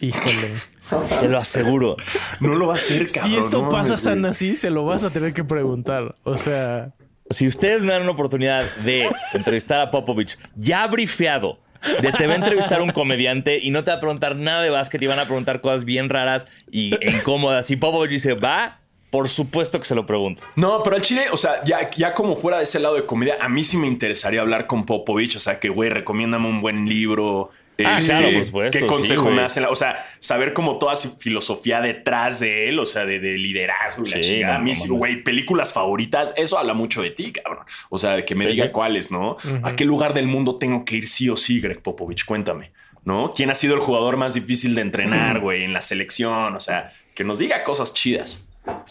[0.00, 0.52] Híjole.
[1.20, 1.96] Te lo aseguro.
[2.40, 3.32] no lo va a hacer, cabrón.
[3.32, 4.14] si esto no pasa mames, güey.
[4.14, 6.14] Sanasi, se lo vas a tener que preguntar.
[6.24, 6.92] O sea.
[7.28, 11.58] Si ustedes me dan una oportunidad de entrevistar a Popovich, ya brifeado,
[12.00, 14.70] de te va a entrevistar un comediante y no te va a preguntar nada de
[14.70, 17.70] básquet y van a preguntar cosas bien raras y incómodas.
[17.70, 18.78] Y Popovich dice, va,
[19.10, 20.42] por supuesto que se lo pregunto.
[20.56, 23.36] No, pero al Chile, o sea, ya, ya como fuera de ese lado de comedia,
[23.40, 25.36] a mí sí me interesaría hablar con Popovich.
[25.36, 27.50] O sea, que, güey, recomiéndame un buen libro.
[27.84, 29.64] Ah, este, claro, por supuesto, ¿Qué consejo sí, me hacen?
[29.66, 34.06] O sea, saber como toda su filosofía detrás de él, o sea, de, de liderazgo
[34.06, 34.54] y la Sí, chingada.
[34.54, 34.94] no, a mí, no, sí, no.
[34.94, 37.66] güey, películas favoritas, eso habla mucho de ti, cabrón.
[37.90, 38.70] O sea, de que me Sí, diga sí.
[38.72, 39.36] cuáles, ¿no?
[39.62, 42.24] ¿A qué lugar del mundo tengo que ir sí o sí, Greg Popovich?
[42.24, 42.72] Cuéntame,
[43.04, 43.32] ¿no?
[43.36, 46.56] ¿Quién ha sido el jugador más difícil de entrenar, güey, en la selección?
[46.56, 48.46] O sea, que nos diga cosas chidas.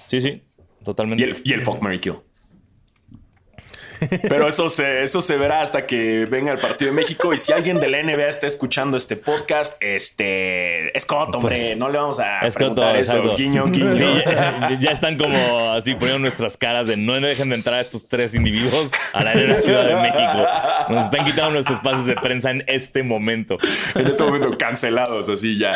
[0.08, 0.44] Sí, sí,
[0.84, 1.24] totalmente.
[1.24, 2.18] Y el, y el fuck, Mary Kill.
[4.30, 7.34] Pero eso se, eso se verá hasta que venga el partido de México.
[7.34, 11.56] Y si alguien de la NBA está escuchando este podcast, este es coto, hombre.
[11.56, 13.18] Pues, no le vamos a es coto, preguntar eso.
[13.18, 13.38] exacto.
[13.38, 13.96] Guiño, guiño.
[13.96, 17.82] Sí, ya, ya están como así poniendo nuestras caras de no dejen de entrar a
[17.82, 20.48] estos tres individuos a la arena Ciudad de México.
[20.90, 23.58] Nos están quitando nuestros pases de prensa en este momento.
[23.96, 25.72] En este momento cancelados, así ya.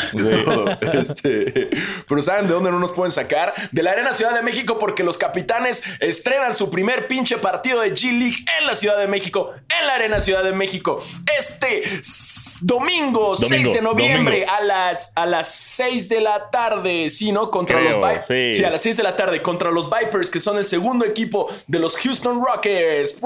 [0.45, 0.77] todo.
[0.93, 1.69] Este,
[2.07, 3.53] pero ¿saben de dónde no nos pueden sacar?
[3.71, 7.91] De la Arena Ciudad de México, porque los capitanes estrenan su primer pinche partido de
[7.93, 11.03] G League en la Ciudad de México, en la Arena Ciudad de México,
[11.37, 14.53] este s- domingo, 6 Domingo, de noviembre domingo.
[14.59, 17.49] a las, a las 6 de la tarde, ¿sí, no?
[17.49, 18.27] Contra Creo, los Vipers.
[18.27, 18.53] sí.
[18.53, 21.47] sí, a las 6 de la tarde contra los Vipers, que son el segundo equipo
[21.67, 23.19] de los Houston Rockets.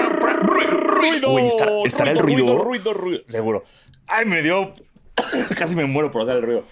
[0.00, 1.30] Ruido.
[1.30, 2.44] Güey, ¿estará, estará el ruido?
[2.58, 3.22] ruido, ruido, ruido.
[3.26, 3.64] Seguro.
[4.06, 4.74] Ay, me dio.
[5.56, 6.64] Casi me muero por hacer el ruido.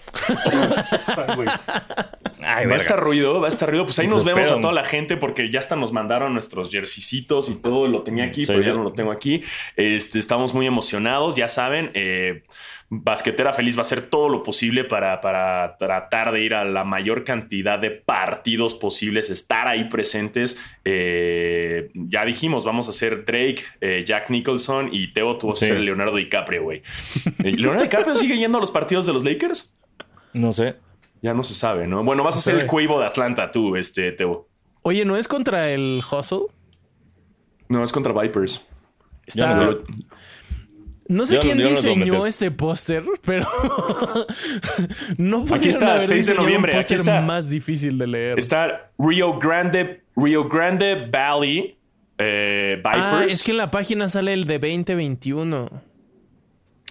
[2.41, 3.85] Ay, Va a estar ruido, va a estar ruido.
[3.85, 7.49] Pues ahí nos vemos a toda la gente porque ya hasta nos mandaron nuestros jerseycitos
[7.49, 7.87] y todo.
[7.87, 8.47] Lo tenía aquí, Sí.
[8.47, 9.41] pero ya no lo tengo aquí.
[9.75, 11.91] Este, estamos muy emocionados, ya saben.
[11.93, 12.43] eh,
[12.89, 16.85] Basquetera Feliz va a hacer todo lo posible para, para tratar de ir a la
[16.85, 20.57] mayor cantidad de partidos posibles, estar ahí presentes.
[20.85, 25.65] Eh, ya dijimos, vamos a hacer Drake, eh, Jack Nicholson y Teo, tú vas Sí.
[25.65, 26.81] a ser Leonardo DiCaprio, güey.
[27.43, 29.77] Eh, ¿Leonardo DiCaprio sigue yendo a los partidos de los Lakers?
[30.33, 30.75] No sé.
[31.21, 32.03] Ya no se sabe, ¿no?
[32.05, 32.67] Bueno, vas a Se ser el.
[32.67, 34.47] Cuevo de Atlanta, tú, este, Teo.
[34.83, 36.43] Oye, ¿no es contra el Hustle?
[37.67, 38.65] No, es contra Vipers.
[39.25, 39.53] Está...
[39.55, 39.79] no
[41.09, 41.35] No, sé.
[41.35, 43.47] Yo quién yo diseñó este póster, pero
[45.17, 47.21] no Aquí está, haber 6 de noviembre, Un aquí póster está.
[47.21, 48.39] más difícil de leer.
[48.39, 51.77] Está Rio Grande, Rio Grande Valley
[52.17, 52.95] eh, Vipers.
[52.97, 55.69] ah, es que en la página sale el de 2021.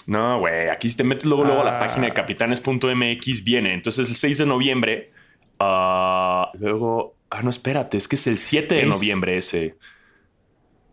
[0.07, 1.79] No, güey, aquí si te metes luego, luego a la Ah.
[1.81, 3.75] página de capitanes.mx viene.
[3.75, 5.11] Entonces el 6 de noviembre,
[5.59, 9.75] ah, luego Ah, no, espérate, es que es el 7 de Es- noviembre ese.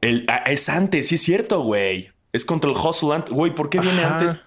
[0.01, 2.09] El, ah, es antes, sí es cierto, güey.
[2.33, 3.33] Es contra el Hustle antes.
[3.33, 4.13] Güey, ¿por qué viene Ajá.
[4.17, 4.45] antes?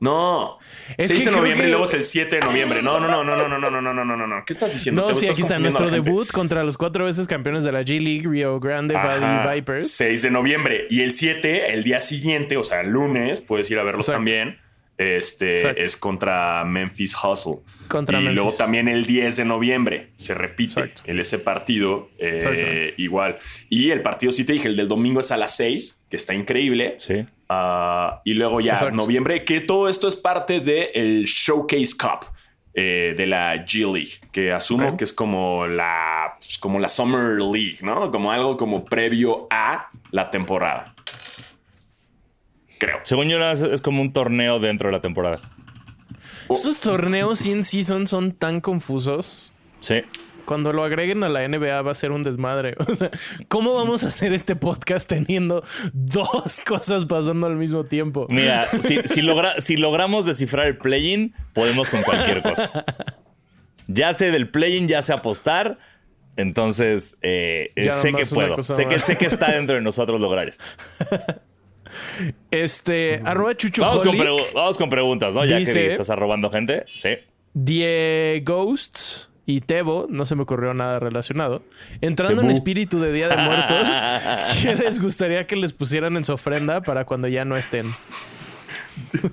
[0.00, 0.58] No.
[0.98, 2.82] Es 6 que de noviembre que- y luego es el 7 de noviembre.
[2.82, 4.42] No, no, no, no, no, no, no, no, no, no, no.
[4.44, 5.06] ¿Qué estás diciendo?
[5.06, 8.26] No, sí, aquí está nuestro debut contra los cuatro veces campeones de la G League,
[8.28, 9.06] Rio Grande Ajá.
[9.44, 9.92] Valley Vipers.
[9.92, 10.86] 6 de noviembre.
[10.90, 14.16] Y el 7, el día siguiente, o sea, el lunes, puedes ir a verlos Exacto.
[14.18, 14.58] también.
[14.98, 15.82] Este Exacto.
[15.82, 17.60] es contra Memphis Hustle.
[17.88, 21.02] Contra y luego también el 10 de noviembre se repite Exacto.
[21.06, 23.38] el ese partido eh, igual.
[23.68, 26.34] Y el partido, sí te dije, el del domingo es a las 6, que está
[26.34, 26.94] increíble.
[26.98, 27.24] Sí.
[27.48, 28.96] Ah, y luego ya Exacto.
[28.96, 32.26] noviembre, que todo esto es parte del Showcase Cup
[32.74, 37.38] eh, de la G League, que asumo que es como la, pues, como la Summer
[37.38, 38.10] League, ¿no?
[38.10, 40.94] Como algo como previo a la temporada.
[42.82, 42.98] Creo.
[43.04, 45.38] Según yo, es, es como un torneo dentro de la temporada.
[46.50, 49.54] Esos torneos in season son tan confusos.
[49.78, 50.02] Sí.
[50.46, 52.74] Cuando lo agreguen a la NBA va a ser un desmadre.
[52.88, 53.12] O sea,
[53.46, 55.62] ¿cómo vamos a hacer este podcast teniendo
[55.92, 58.26] dos cosas pasando al mismo tiempo?
[58.30, 62.84] Mira, si, si, logra- si logramos descifrar el play-in, podemos con cualquier cosa.
[63.86, 65.78] Ya sé del play-in, ya sé apostar.
[66.36, 68.60] Entonces, eh, eh, sé que puedo.
[68.60, 70.64] Sé que, sé que está dentro de nosotros lograr esto.
[72.50, 75.44] Este, arroba Chucho Vamos con, Holic, pregu- vamos con preguntas, ¿no?
[75.44, 76.84] Ya Dice- que estás arrobando gente.
[76.94, 77.10] Sí.
[77.54, 81.62] Die Ghosts y Tebo, no se me ocurrió nada relacionado.
[82.00, 82.56] Entrando en Tebú.
[82.58, 83.90] espíritu de Día de Muertos,
[84.62, 87.86] ¿qué les gustaría que les pusieran en su ofrenda para cuando ya no estén?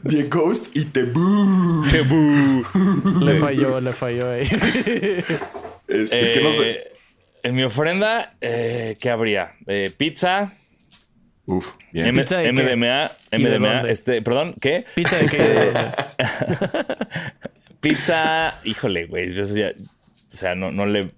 [0.08, 1.86] The Ghost y Tebu.
[3.22, 4.48] Le falló, le falló ahí.
[5.88, 6.70] Este, que no sé.
[6.72, 6.92] Eh,
[7.44, 9.54] En mi ofrenda, eh, ¿qué habría?
[9.68, 10.54] Eh, pizza,
[11.50, 12.08] Uf, bien.
[12.08, 12.76] M- ¿Pizza de qué?
[12.76, 14.86] MDMA, ¿Y de MDMA, este, perdón, ¿qué?
[14.96, 15.72] Pizza de qué?
[17.82, 19.74] Pizza, híjole, güey, eso ya, o
[20.28, 21.12] sea, no, no le,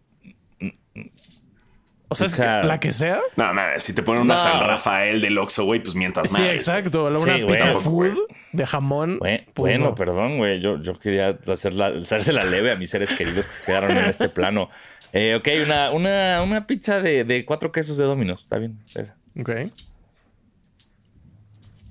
[2.08, 3.20] O sea, es Pizza- que- la que sea.
[3.36, 4.40] No, nada, si te ponen una No.
[4.42, 7.06] San Rafael del Oxxo, güey, pues mientras Sí, madres, exacto.
[7.06, 8.18] Una Sí, pizza food
[8.52, 9.18] de jamón.
[9.20, 9.96] Bueno, pues bueno, no.
[9.96, 10.60] perdón, güey.
[10.62, 13.92] Yo, yo quería hacer la, hacerse la leve a mis seres queridos que se quedaron
[13.98, 14.70] en este plano.
[15.14, 18.42] Eh, ok, una, una, una pizza de, de cuatro quesos de Domino's.
[18.42, 18.78] Está bien.
[18.86, 19.16] esa.
[19.40, 19.52] Ok.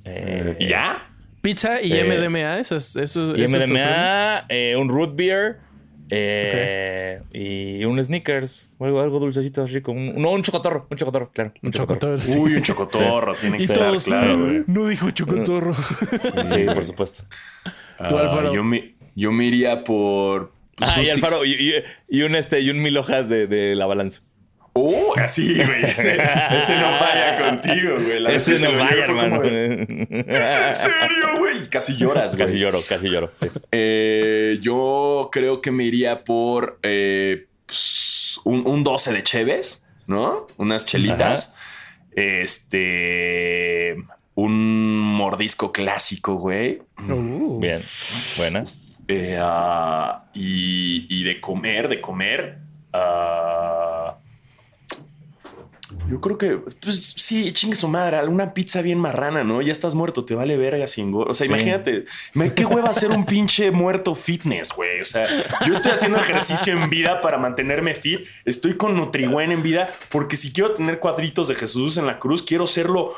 [0.05, 1.03] Eh, ¿Y ya?
[1.43, 4.43] Pizza y Eh, MDMA, eso es, eso, y eso es tu ofrenda?
[4.43, 5.59] MDMA, eh, un root beer
[6.11, 8.69] eh, y un sneakers.
[8.79, 9.93] O algo, algo dulcecito rico.
[9.93, 10.87] Un, no, un chocotorro.
[10.91, 11.53] Un chocotorro, claro.
[11.63, 12.19] Un chocotorro.
[12.21, 12.39] sí.
[12.39, 14.65] Uy, un chocotorro, tiene que estar, claro, güey.
[14.67, 15.75] no dijo chocotorro.
[15.75, 17.25] Sí, por supuesto.
[18.09, 18.55] Tú, Ah, Alfaro.
[18.55, 20.53] yo, me, yo me iría por.
[20.77, 21.75] pues, Ah, un y Alfaro, y, y-
[22.19, 24.23] y un este, y un mil hojas de, de la balanza.
[24.73, 25.83] Oh, así, güey.
[25.85, 26.13] Ese,
[26.57, 28.21] ese no falla contigo, güey.
[28.21, 29.43] La Ese no vaya, como hermano.
[29.43, 29.83] de,
[30.27, 31.69] ¿Es en serio, güey?
[31.69, 32.47] Casi lloras, güey.
[32.47, 33.31] Casi lloro, casi lloro.
[33.41, 33.49] sí.
[33.73, 40.47] Eh, yo creo que me iría por eh, pues, un, un 12 de Cheves, ¿no?
[40.57, 41.55] Unas chelitas.
[42.15, 43.97] Este.
[44.37, 46.81] Un mordisco clásico, güey.
[47.09, 47.59] Uh.
[47.61, 47.79] Bien,
[48.37, 48.65] buena.
[49.09, 52.59] Eh, ah, y, y de comer, de comer.
[52.93, 53.80] ah,
[56.09, 59.61] yo creo que, pues sí, chingue su madre, una pizza bien marrana, ¿no?
[59.63, 61.53] Ya estás muerto, te vale verga sin O sea, Sí.
[61.53, 65.01] imagínate, me- qué hueva ser un pinche muerto fitness, güey.
[65.01, 65.27] O sea,
[65.67, 68.27] yo estoy haciendo ejercicio en vida para mantenerme fit.
[68.45, 72.43] Estoy con Nutribuen en vida porque si quiero tener cuadritos de Jesús en la cruz,
[72.43, 73.15] quiero serlo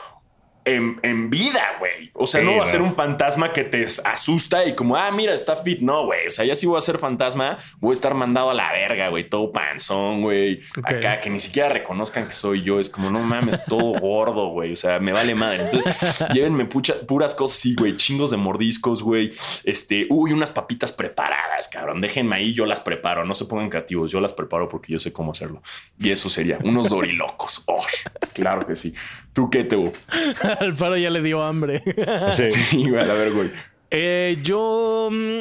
[0.65, 2.11] en, en vida, güey.
[2.15, 5.11] O sea, Sí, no va a ser un fantasma que te asusta y como, ah,
[5.11, 5.81] mira, está fit.
[5.81, 6.27] No, güey.
[6.29, 9.09] O sea, ya si voy a ser fantasma, voy a estar mandado a la verga,
[9.09, 9.29] güey.
[9.29, 10.61] Todo panzón, güey.
[10.85, 12.79] Acá, que ni siquiera reconozcan que soy yo.
[12.79, 14.73] Es como, no mames, todo gordo, güey.
[14.73, 15.63] O sea, me vale madre.
[15.65, 15.97] Entonces,
[16.33, 17.97] llévenme pucha- puras cosas así, güey.
[17.97, 19.33] Chingos de mordiscos, güey.
[19.65, 22.01] Este, uy, unas papitas preparadas, cabrón.
[22.01, 23.25] Déjenme ahí, yo las preparo.
[23.25, 24.11] No se pongan creativos.
[24.13, 25.63] Yo las preparo porque yo sé cómo hacerlo.
[25.99, 27.65] Y eso sería unos dorilocos.
[27.67, 27.85] Oh,
[28.33, 28.95] claro que sí.
[29.33, 29.77] ¿Tú qué te
[30.61, 31.83] Alfaro ya le dio hambre.
[32.33, 32.49] Sí.
[32.89, 33.51] Güey, a ver, güey.
[33.91, 35.09] Eh, yo.
[35.11, 35.41] mm,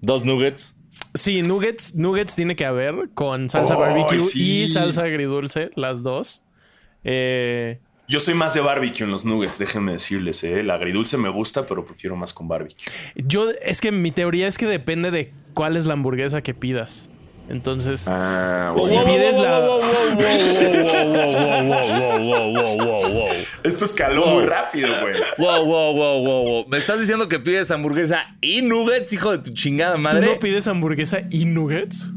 [0.00, 0.76] Dos nuggets.
[1.14, 4.62] Sí, nuggets, nuggets tiene que haber con salsa barbecue sí.
[4.62, 6.42] y salsa agridulce, las dos.
[7.02, 10.60] Eh, Yo soy más de barbecue en los nuggets, déjenme decirles, ¿eh?
[10.60, 12.86] El agridulce me gusta, pero prefiero más con barbecue.
[13.16, 17.10] yo, es que mi teoría es que depende de cuál es la hamburguesa que pidas.
[17.50, 19.60] Entonces, Ah, Si pides la-
[23.64, 24.34] Esto escaló Wow.
[24.34, 25.14] muy rápido, güey.
[25.38, 26.66] Wow, wow, wow, wow, wow.
[26.68, 30.26] ¿Me estás diciendo que pides hamburguesa y nuggets, hijo de tu chingada ¿tú madre?
[30.26, 32.10] no pides hamburguesa y nuggets?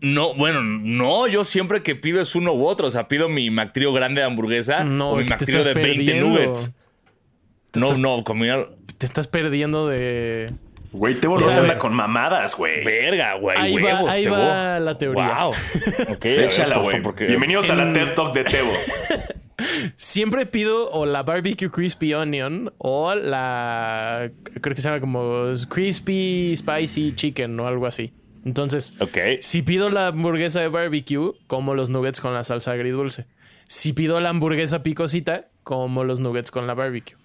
[0.00, 2.86] No, bueno, no, yo siempre que pido es uno u otro.
[2.86, 5.74] O sea, pido mi McTrio grande de hamburguesa No, o mi te McTrio de estás
[5.82, 6.28] 20 perdiendo.
[6.28, 6.74] nuggets.
[7.74, 8.70] No, estás- no, combinar.
[8.98, 10.52] Te estás perdiendo de.
[10.92, 12.84] Güey, Tebo sea, se anda con mamadas, güey.
[12.84, 13.56] Verga, güey.
[13.56, 14.36] Ahí va- huevos, ahí Tebo.
[14.36, 15.38] va la teoría.
[15.44, 15.52] Wow.
[16.16, 17.00] Ok, Échala, güey.
[17.02, 18.70] porque- Bienvenidos a la TED Talk de Tebo.
[19.96, 24.30] Siempre pido o la barbecue crispy onion o la
[24.60, 28.12] creo que se llama como crispy spicy chicken o algo así.
[28.44, 29.18] Entonces, Ok.
[29.42, 33.26] si pido la hamburguesa de barbecue, como los nuggets con la salsa agridulce.
[33.66, 37.16] Si pido la hamburguesa picosita, como los nuggets con la barbecue.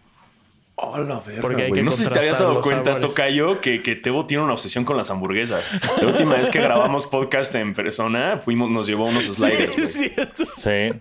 [0.78, 1.80] Hola, verga, Porque hay güey.
[1.82, 3.08] que No sé si te habías dado cuenta, sabores.
[3.16, 5.70] Tocayo, que, que Tebo tiene una obsesión con las hamburguesas.
[6.02, 9.74] La última vez que grabamos podcast en persona, fuimos, nos llevó unos sliders.
[9.74, 9.84] güey.
[9.86, 10.44] Es cierto.
[10.58, 10.92] Sí.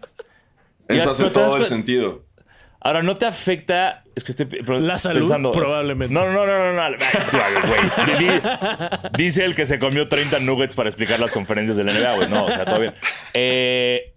[0.89, 2.23] Eso Ya, hace todo el sentido.
[2.81, 4.05] Ahora, ¿no te afecta?
[4.15, 4.47] Es que estoy
[4.81, 5.51] La salud, pensando.
[5.51, 6.13] probablemente.
[6.15, 6.97] No, no, no, no, no.
[6.97, 8.19] Güey.
[8.19, 8.41] Di-
[9.17, 12.29] Dice el que se comió 30 nuggets para explicar las conferencias de la NBA, güey.
[12.29, 12.95] No, o sea, todo bien.
[13.33, 14.15] Eh,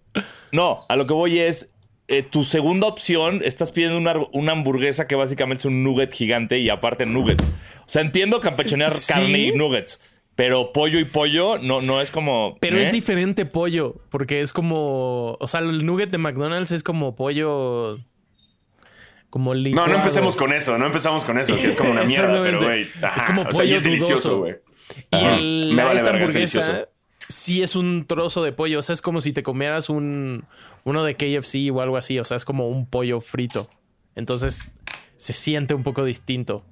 [0.52, 1.74] no, a lo que voy es.
[2.10, 6.60] Eh, tu segunda opción, estás pidiendo una, una hamburguesa que básicamente es un nugget gigante
[6.60, 7.46] y aparte nuggets.
[7.48, 9.14] O sea, entiendo campechonear Sí.
[9.14, 10.00] carne y nuggets,
[10.36, 12.58] pero pollo y pollo no, no es como.
[12.62, 12.82] Pero ¿eh?
[12.84, 17.98] es diferente pollo, porque es como, o sea, el nugget de McDonald's es como pollo
[19.30, 19.88] como No, licuado.
[19.90, 22.88] no empecemos con eso, no empezamos con eso, que es como una mierda, pero güey.
[23.18, 24.56] Es como o sea, y pollo es delicioso, güey.
[25.12, 26.90] Y el- Me vale esta verga, es hamburguesa delicioso.
[27.28, 30.46] sí es un trozo de pollo, o sea, es como si te comieras un
[30.88, 33.70] uno de KFC o algo así, o sea, es como un pollo frito.
[34.16, 34.72] Entonces
[35.18, 36.64] se siente un poco distinto.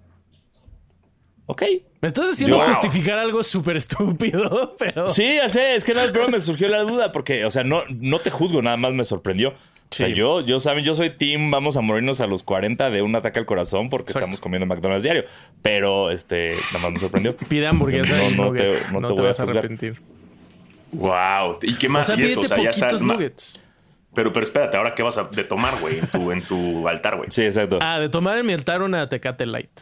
[1.48, 1.64] Ok.
[2.02, 2.68] Me estás haciendo Wow.
[2.70, 6.80] justificar algo súper estúpido, pero Sí, ya sé, es que no, pero me surgió la
[6.82, 9.50] duda porque, o sea, no, no te juzgo, nada más me sorprendió.
[9.50, 13.02] O sea, yo, yo saben, yo soy team, vamos a morirnos a los 40 de
[13.02, 14.26] un ataque al corazón porque Exacto.
[14.26, 15.24] estamos comiendo McDonald's diario.
[15.62, 17.38] Pero, este, nada más me sorprendió.
[17.50, 18.94] pide hamburguesa No, y no te- nuggets.
[18.94, 20.02] no No, te te, voy vas a arrepentir.
[20.92, 21.60] Wow.
[21.62, 22.08] ¿Y qué O más?
[22.08, 22.88] sea, y eso, o sea, ya está.
[22.98, 23.60] nuggets.
[24.16, 27.18] Pero, pero espérate, ahora qué vas a de tomar, güey, en tu, en tu altar,
[27.18, 27.30] güey.
[27.32, 27.80] Sí, exacto.
[27.82, 29.82] Ah, de tomar en mi altar una Tecate Light.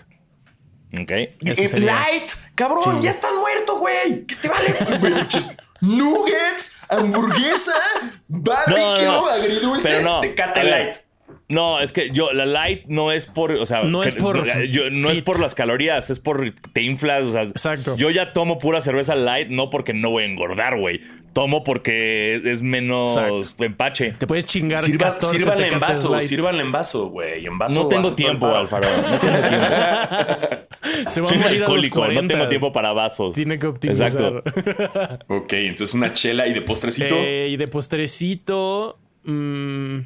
[0.94, 1.12] Ok.
[1.12, 1.36] Eh.
[1.80, 4.26] Light, cabrón, ya estás muerto, güey.
[4.26, 4.76] ¿Qué te vale?
[5.00, 5.14] Güey,
[5.82, 7.74] Nuggets, hamburguesa,
[8.28, 9.28] barbecue, No, no, no.
[9.30, 10.64] agridulce, Pero no, Tecate.
[10.64, 10.96] Light.
[11.50, 14.90] No, es que yo, la light no es por, o sea, No es por yo-
[14.90, 17.96] no es por las calorías, es por te inflas, o sea, Exacto.
[17.98, 21.02] yo ya tomo pura cerveza light, no porque no voy a engordar, güey.
[21.34, 23.64] Tomo porque es menos Exacto.
[23.64, 24.12] empache.
[24.20, 26.24] Te puedes chingar Sirva, 14 sírvanle en vaso, Light.
[26.28, 27.46] sírvanle en vaso, güey.
[27.48, 28.48] En vaso No tengo tiempo.
[28.48, 28.88] Alfaro.
[28.96, 29.20] No tengo
[29.50, 31.10] tiempo.
[31.10, 32.22] Se va Soy a morir a los alcohólico, 40.
[32.22, 33.34] no tengo tiempo para vasos.
[33.34, 34.08] Tiene que optimizar.
[34.08, 34.44] Exacto.
[35.28, 37.16] Ok, entonces una chela y de postrecito.
[37.18, 39.00] Eh, y de postrecito.
[39.24, 40.06] mm, mira,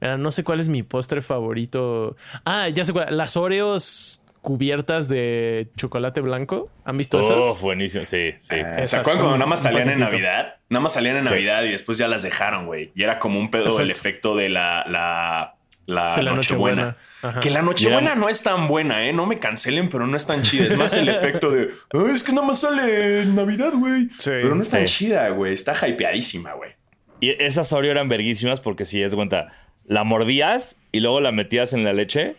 [0.00, 2.16] no sé cuál es mi postre favorito.
[2.44, 3.16] Ah, ya sé cuál.
[3.16, 6.70] Las Oreos cubiertas de chocolate blanco.
[6.84, 7.60] ¿Han visto Oh, esas?
[7.62, 8.56] buenísimo, sí, sí.
[8.56, 10.00] Ah, ¿Se acuerdan cuando nada más salían en.
[10.00, 10.56] Navidad?
[10.68, 12.92] Nada más salían en Navidad y después ya las dejaron, güey.
[12.94, 15.54] Y era como un pedo el efecto de la, la,
[15.86, 16.96] la, De la Nochebuena.
[17.40, 19.14] Que la Nochebuena no es tan buena, ¿eh?
[19.14, 20.66] No me cancelen, pero no es tan chida.
[20.66, 24.10] Es más el efecto de, "Ay, es que nada más sale en Navidad, güey.
[24.18, 24.30] Sí.
[24.30, 25.06] pero no es tan Sí.
[25.06, 25.54] chida, güey.
[25.54, 26.72] Está hypeadísima, güey.
[27.20, 29.52] Y esas Oreo eran verguísimas porque si es de cuenta,
[29.86, 32.36] la mordías y luego la metías en la leche,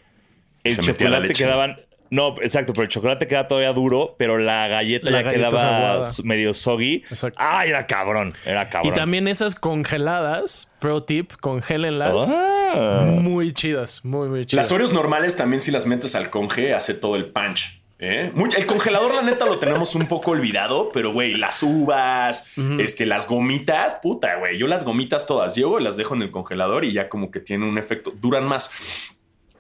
[0.64, 1.44] el Se metía la chocolate leche.
[1.44, 1.80] quedaban.
[2.12, 6.54] No, exacto, pero el chocolate queda todavía duro, pero la galleta La ya quedaba medio
[6.54, 7.04] soggy.
[7.10, 7.40] Exacto.
[7.42, 8.94] Ah, era cabrón, era Y cabrón.
[8.94, 12.34] también esas congeladas, pro tip, congélenlas.
[12.38, 13.06] Ah.
[13.08, 14.66] Muy chidas, muy, muy chidas.
[14.68, 17.82] Las Oreos normales también si las metes al conge hace todo el punch.
[18.00, 18.32] ¿Eh?
[18.34, 23.06] Muy- el congelador, la neta, lo tenemos un poco olvidado, pero güey, las uvas, este,
[23.06, 24.58] las gomitas, puta, güey.
[24.58, 27.40] Yo las gomitas todas llevo y las dejo en el congelador y ya como que
[27.40, 28.72] tienen un efecto, duran más.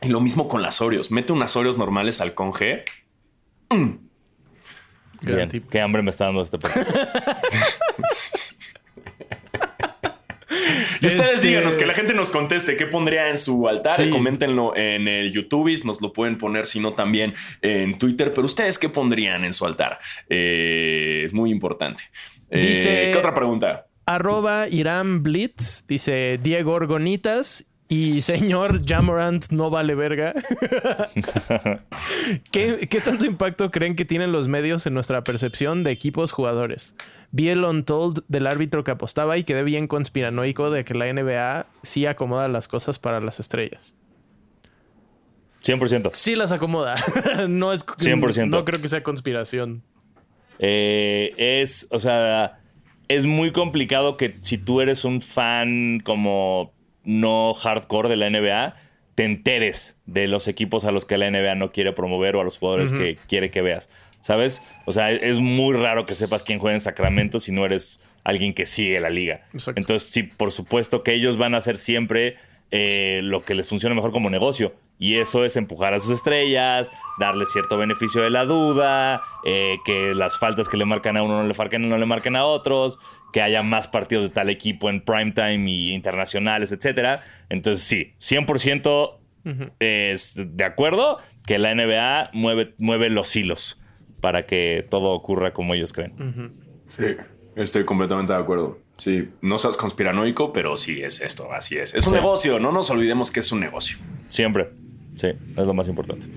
[0.01, 1.09] Y lo mismo con las Oreos.
[1.11, 2.83] Mete unas Oreos normales al conge.
[5.21, 5.69] Bien, tip.
[5.69, 6.59] qué hambre me está dando este
[11.07, 13.91] ustedes Este- díganos, que la gente nos conteste qué pondría en su altar.
[13.91, 14.09] Sí.
[14.09, 18.31] Coméntenlo en el YouTube, nos lo pueden poner, si no también en Twitter.
[18.33, 19.99] Pero ustedes qué pondrían en su altar.
[20.29, 22.03] Eh, es muy importante.
[22.49, 23.87] Eh, Dice- ¿Qué otra pregunta?
[24.05, 30.33] Arroba Irán Blitz dice Diego Orgonitas y señor Jamorant no vale verga.
[32.51, 36.95] ¿Qué, qué tanto impacto creen que tienen los medios en nuestra percepción de equipos jugadores?
[37.31, 41.67] Vi el untold del árbitro que apostaba y quedé bien conspiranoico de que la NBA
[41.83, 43.95] sí acomoda las cosas para las estrellas.
[45.63, 46.11] 100%.
[46.13, 46.95] Sí las acomoda.
[47.47, 48.47] no es 100%.
[48.47, 49.83] No creo que sea conspiración.
[50.59, 52.59] Eh, es, o sea,
[53.07, 56.74] es muy complicado que si tú eres un fan como
[57.05, 58.75] no hardcore de la NBA,
[59.15, 62.43] te enteres de los equipos a los que la NBA no quiere promover o a
[62.43, 63.89] los jugadores que quiere que veas.
[64.19, 64.63] ¿Sabes?
[64.85, 68.55] O sea, es muy raro que sepas quién juega en Sacramento si no eres alguien
[68.55, 69.45] que sigue la liga.
[69.53, 69.79] Exacto.
[69.79, 72.35] Entonces, sí, por supuesto que ellos van a hacer siempre
[72.71, 74.73] eh, lo que les funcione mejor como negocio.
[74.97, 80.15] Y eso es empujar a sus estrellas, darle cierto beneficio de la duda, eh, que
[80.15, 82.97] las faltas que le marcan a uno no le, marquen, no le marquen a otros,
[83.35, 87.19] que haya más partidos de tal equipo en primetime y internacionales, etc.
[87.49, 89.17] Entonces sí, 100%
[89.79, 93.77] es de acuerdo que la NBA mueve, mueve los hilos
[94.21, 96.53] para que todo ocurra como ellos creen.
[96.95, 97.07] Sí,
[97.57, 98.79] estoy completamente de acuerdo.
[98.95, 101.93] Sí, no seas conspiranoico, pero sí es esto, así es.
[101.93, 103.97] Es un negocio, no nos olvidemos que es un negocio.
[104.29, 104.69] Siempre.
[105.15, 106.27] Sí, es lo más importante.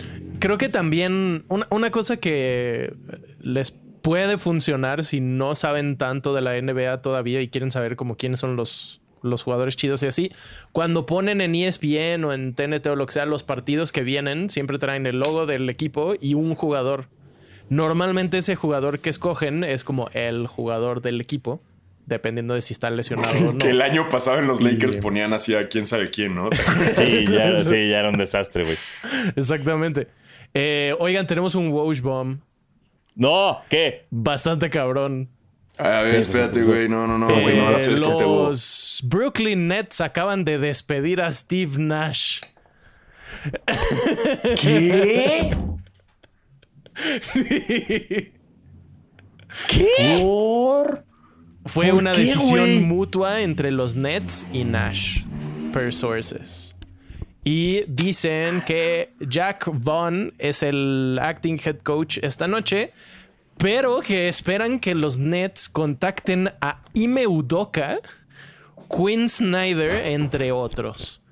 [0.41, 2.93] Creo que también una, cosa que
[3.39, 8.17] les puede funcionar si no saben tanto de la NBA todavía y quieren saber como
[8.17, 10.33] quiénes son los, los jugadores chidos y así.
[10.73, 14.49] Cuando ponen en ESPN o en TNT o lo que sea los partidos que vienen,
[14.49, 17.09] siempre traen el logo del equipo y un jugador.
[17.69, 21.61] Normalmente ese jugador que escogen es como el jugador del equipo
[22.07, 23.59] dependiendo de si está lesionado o no.
[23.59, 26.49] que el año pasado en los Lakers ponían así a quién sabe quién, ¿no?
[26.93, 28.79] sí, ya, sí, ya era un desastre, güey.
[29.37, 30.09] Exactamente.
[30.55, 32.39] Eh, oigan, tenemos un Woj Bomb.
[33.19, 34.07] No, ¿qué?
[34.11, 35.29] Bastante cabrón.
[35.77, 36.89] A ver, espérate, güey.
[36.89, 37.29] No, no, no.
[37.31, 42.41] Eh, los Brooklyn Nets acaban de despedir a Steve Nash.
[44.61, 45.51] ¿Qué?
[47.21, 47.43] sí.
[49.69, 50.19] ¿Qué?
[50.21, 51.05] ¿Por?
[51.67, 55.23] Fue una decisión mutua entre los Nets y Nash,
[55.73, 56.78] per sources.
[57.45, 62.93] Y dicen que Jack Vaughn es el acting head coach esta noche,
[63.57, 67.99] pero que esperan que los Nets contacten a Ime Udoka,
[68.89, 71.23] Quinn Snyder, entre otros.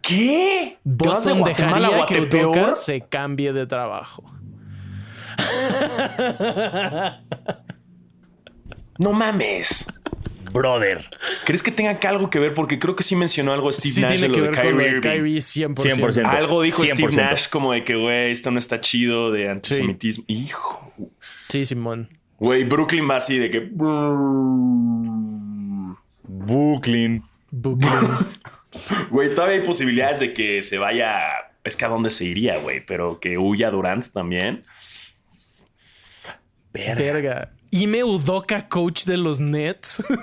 [0.00, 0.78] ¿Qué?
[0.84, 4.24] Boston dejaría que Udoka se cambie de trabajo.
[8.98, 9.86] No mames.
[10.56, 11.04] Brother.
[11.44, 12.54] ¿Crees que tenga algo que ver?
[12.54, 14.92] Porque creo que sí mencionó algo Steve sí, Nash tiene que lo ver de Kyrie,
[14.92, 16.24] con Kyrie 100%.
[16.24, 20.24] Algo dijo Steve Nash como de que, güey, esto no está chido de antisemitismo.
[20.28, 20.92] Hijo.
[21.48, 22.08] Sí, Simón.
[22.38, 23.68] Güey, Brooklyn va así de que...
[26.28, 27.22] Brooklyn.
[27.50, 27.90] Brooklyn.
[29.10, 31.18] Güey, todavía hay posibilidades de que se vaya...
[31.64, 32.84] Es que a dónde se iría, güey.
[32.84, 34.62] Pero que huya Durant también.
[36.72, 36.94] Verga.
[36.94, 37.55] Verga.
[37.70, 40.04] Ime Udoka, coach de los Nets.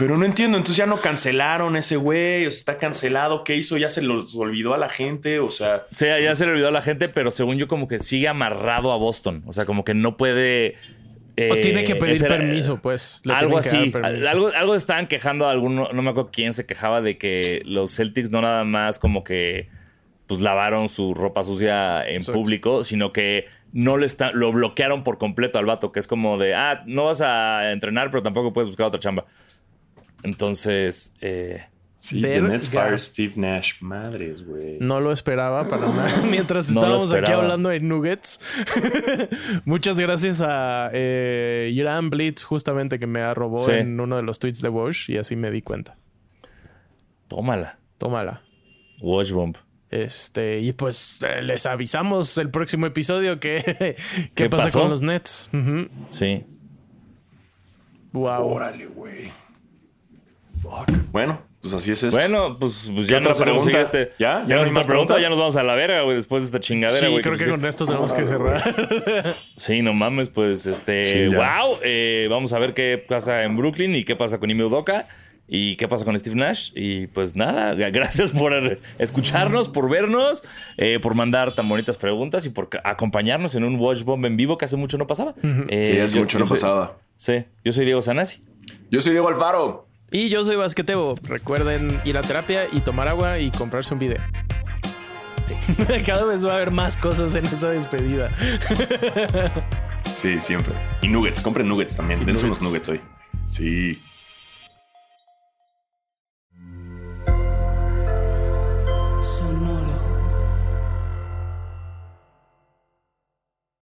[0.00, 3.76] Pero no entiendo, entonces ya no cancelaron ese güey, o sea, está cancelado, ¿qué hizo?
[3.76, 5.84] Ya se los olvidó a la gente, o sea.
[5.94, 8.92] Sí, ya se le olvidó a la gente, pero según yo como que sigue amarrado
[8.92, 10.76] a Boston, o sea, como que no puede...
[11.50, 13.20] o tiene que pedir permiso, pues.
[13.28, 13.92] algo así.
[14.30, 17.94] Algo, algo estaban quejando a alguno, no me acuerdo quién se quejaba de que los
[17.94, 19.68] Celtics no nada más como que
[20.30, 25.18] pues lavaron su ropa sucia en público, sino que no le está, lo bloquearon por
[25.18, 28.68] completo al vato, que es como de, ah, no vas a entrenar, pero tampoco puedes
[28.68, 29.26] buscar otra chamba.
[30.22, 31.64] Entonces, eh,
[32.00, 33.74] Sí, The Nets fire Steve Nash.
[33.82, 34.78] Madres, güey.
[34.80, 36.22] No lo esperaba para nada.
[36.22, 38.40] Mientras estábamos aquí hablando de Nuggets.
[39.66, 44.62] Muchas gracias a eh, Irán Blitz, justamente que me arrobó en uno de los tweets
[44.62, 45.98] de Wash y así me di cuenta.
[47.28, 47.78] Tómala.
[47.98, 48.40] Tómala.
[49.02, 49.56] Wash Bomb.
[49.90, 53.96] Este, y pues eh, les avisamos el próximo episodio que
[54.34, 55.50] qué pasa con los Nets.
[56.08, 56.44] Sí.
[58.12, 58.46] Wow.
[58.46, 59.32] Órale, güey.
[60.62, 60.90] Fuck.
[61.10, 62.18] Bueno, pues así es esto.
[62.18, 63.80] Bueno, pues, pues ya otra pregunta.
[63.80, 64.44] Este, ¿Ya?
[64.46, 65.18] ¿Ya, nos pregunta?
[65.18, 67.18] Ya nos vamos a la verga, güey, después de esta chingadera, güey.
[67.18, 69.36] Sí, creo que con esto tenemos que cerrar.
[69.56, 71.28] sí, no mames, pues este.
[71.28, 71.78] wow.
[71.82, 75.08] Eh, vamos a ver qué pasa en Brooklyn y qué pasa con Ime Udoka.
[75.52, 76.70] ¿Y qué pasa con Steve Nash?
[76.76, 78.52] Y pues nada, gracias por
[78.98, 80.44] escucharnos, por vernos,
[80.76, 84.56] eh, por mandar tan bonitas preguntas y por acompañarnos en un Watch Bomb en vivo
[84.56, 85.34] que hace mucho no pasaba.
[85.42, 86.98] sí, hace mucho no pasaba.
[87.16, 88.44] Sí, yo soy Diego Sanasi.
[88.92, 89.88] Yo soy Diego Alfaro.
[90.12, 91.16] Y yo soy Basquetebo.
[91.22, 94.18] Recuerden ir a terapia y tomar agua y comprarse un video.
[96.06, 98.30] Cada vez va a haber más cosas en esa despedida.
[100.10, 100.74] sí, siempre.
[101.02, 102.24] Y nuggets, compren nuggets también.
[102.24, 103.00] Dense unos nuggets hoy.
[103.48, 104.00] Sí.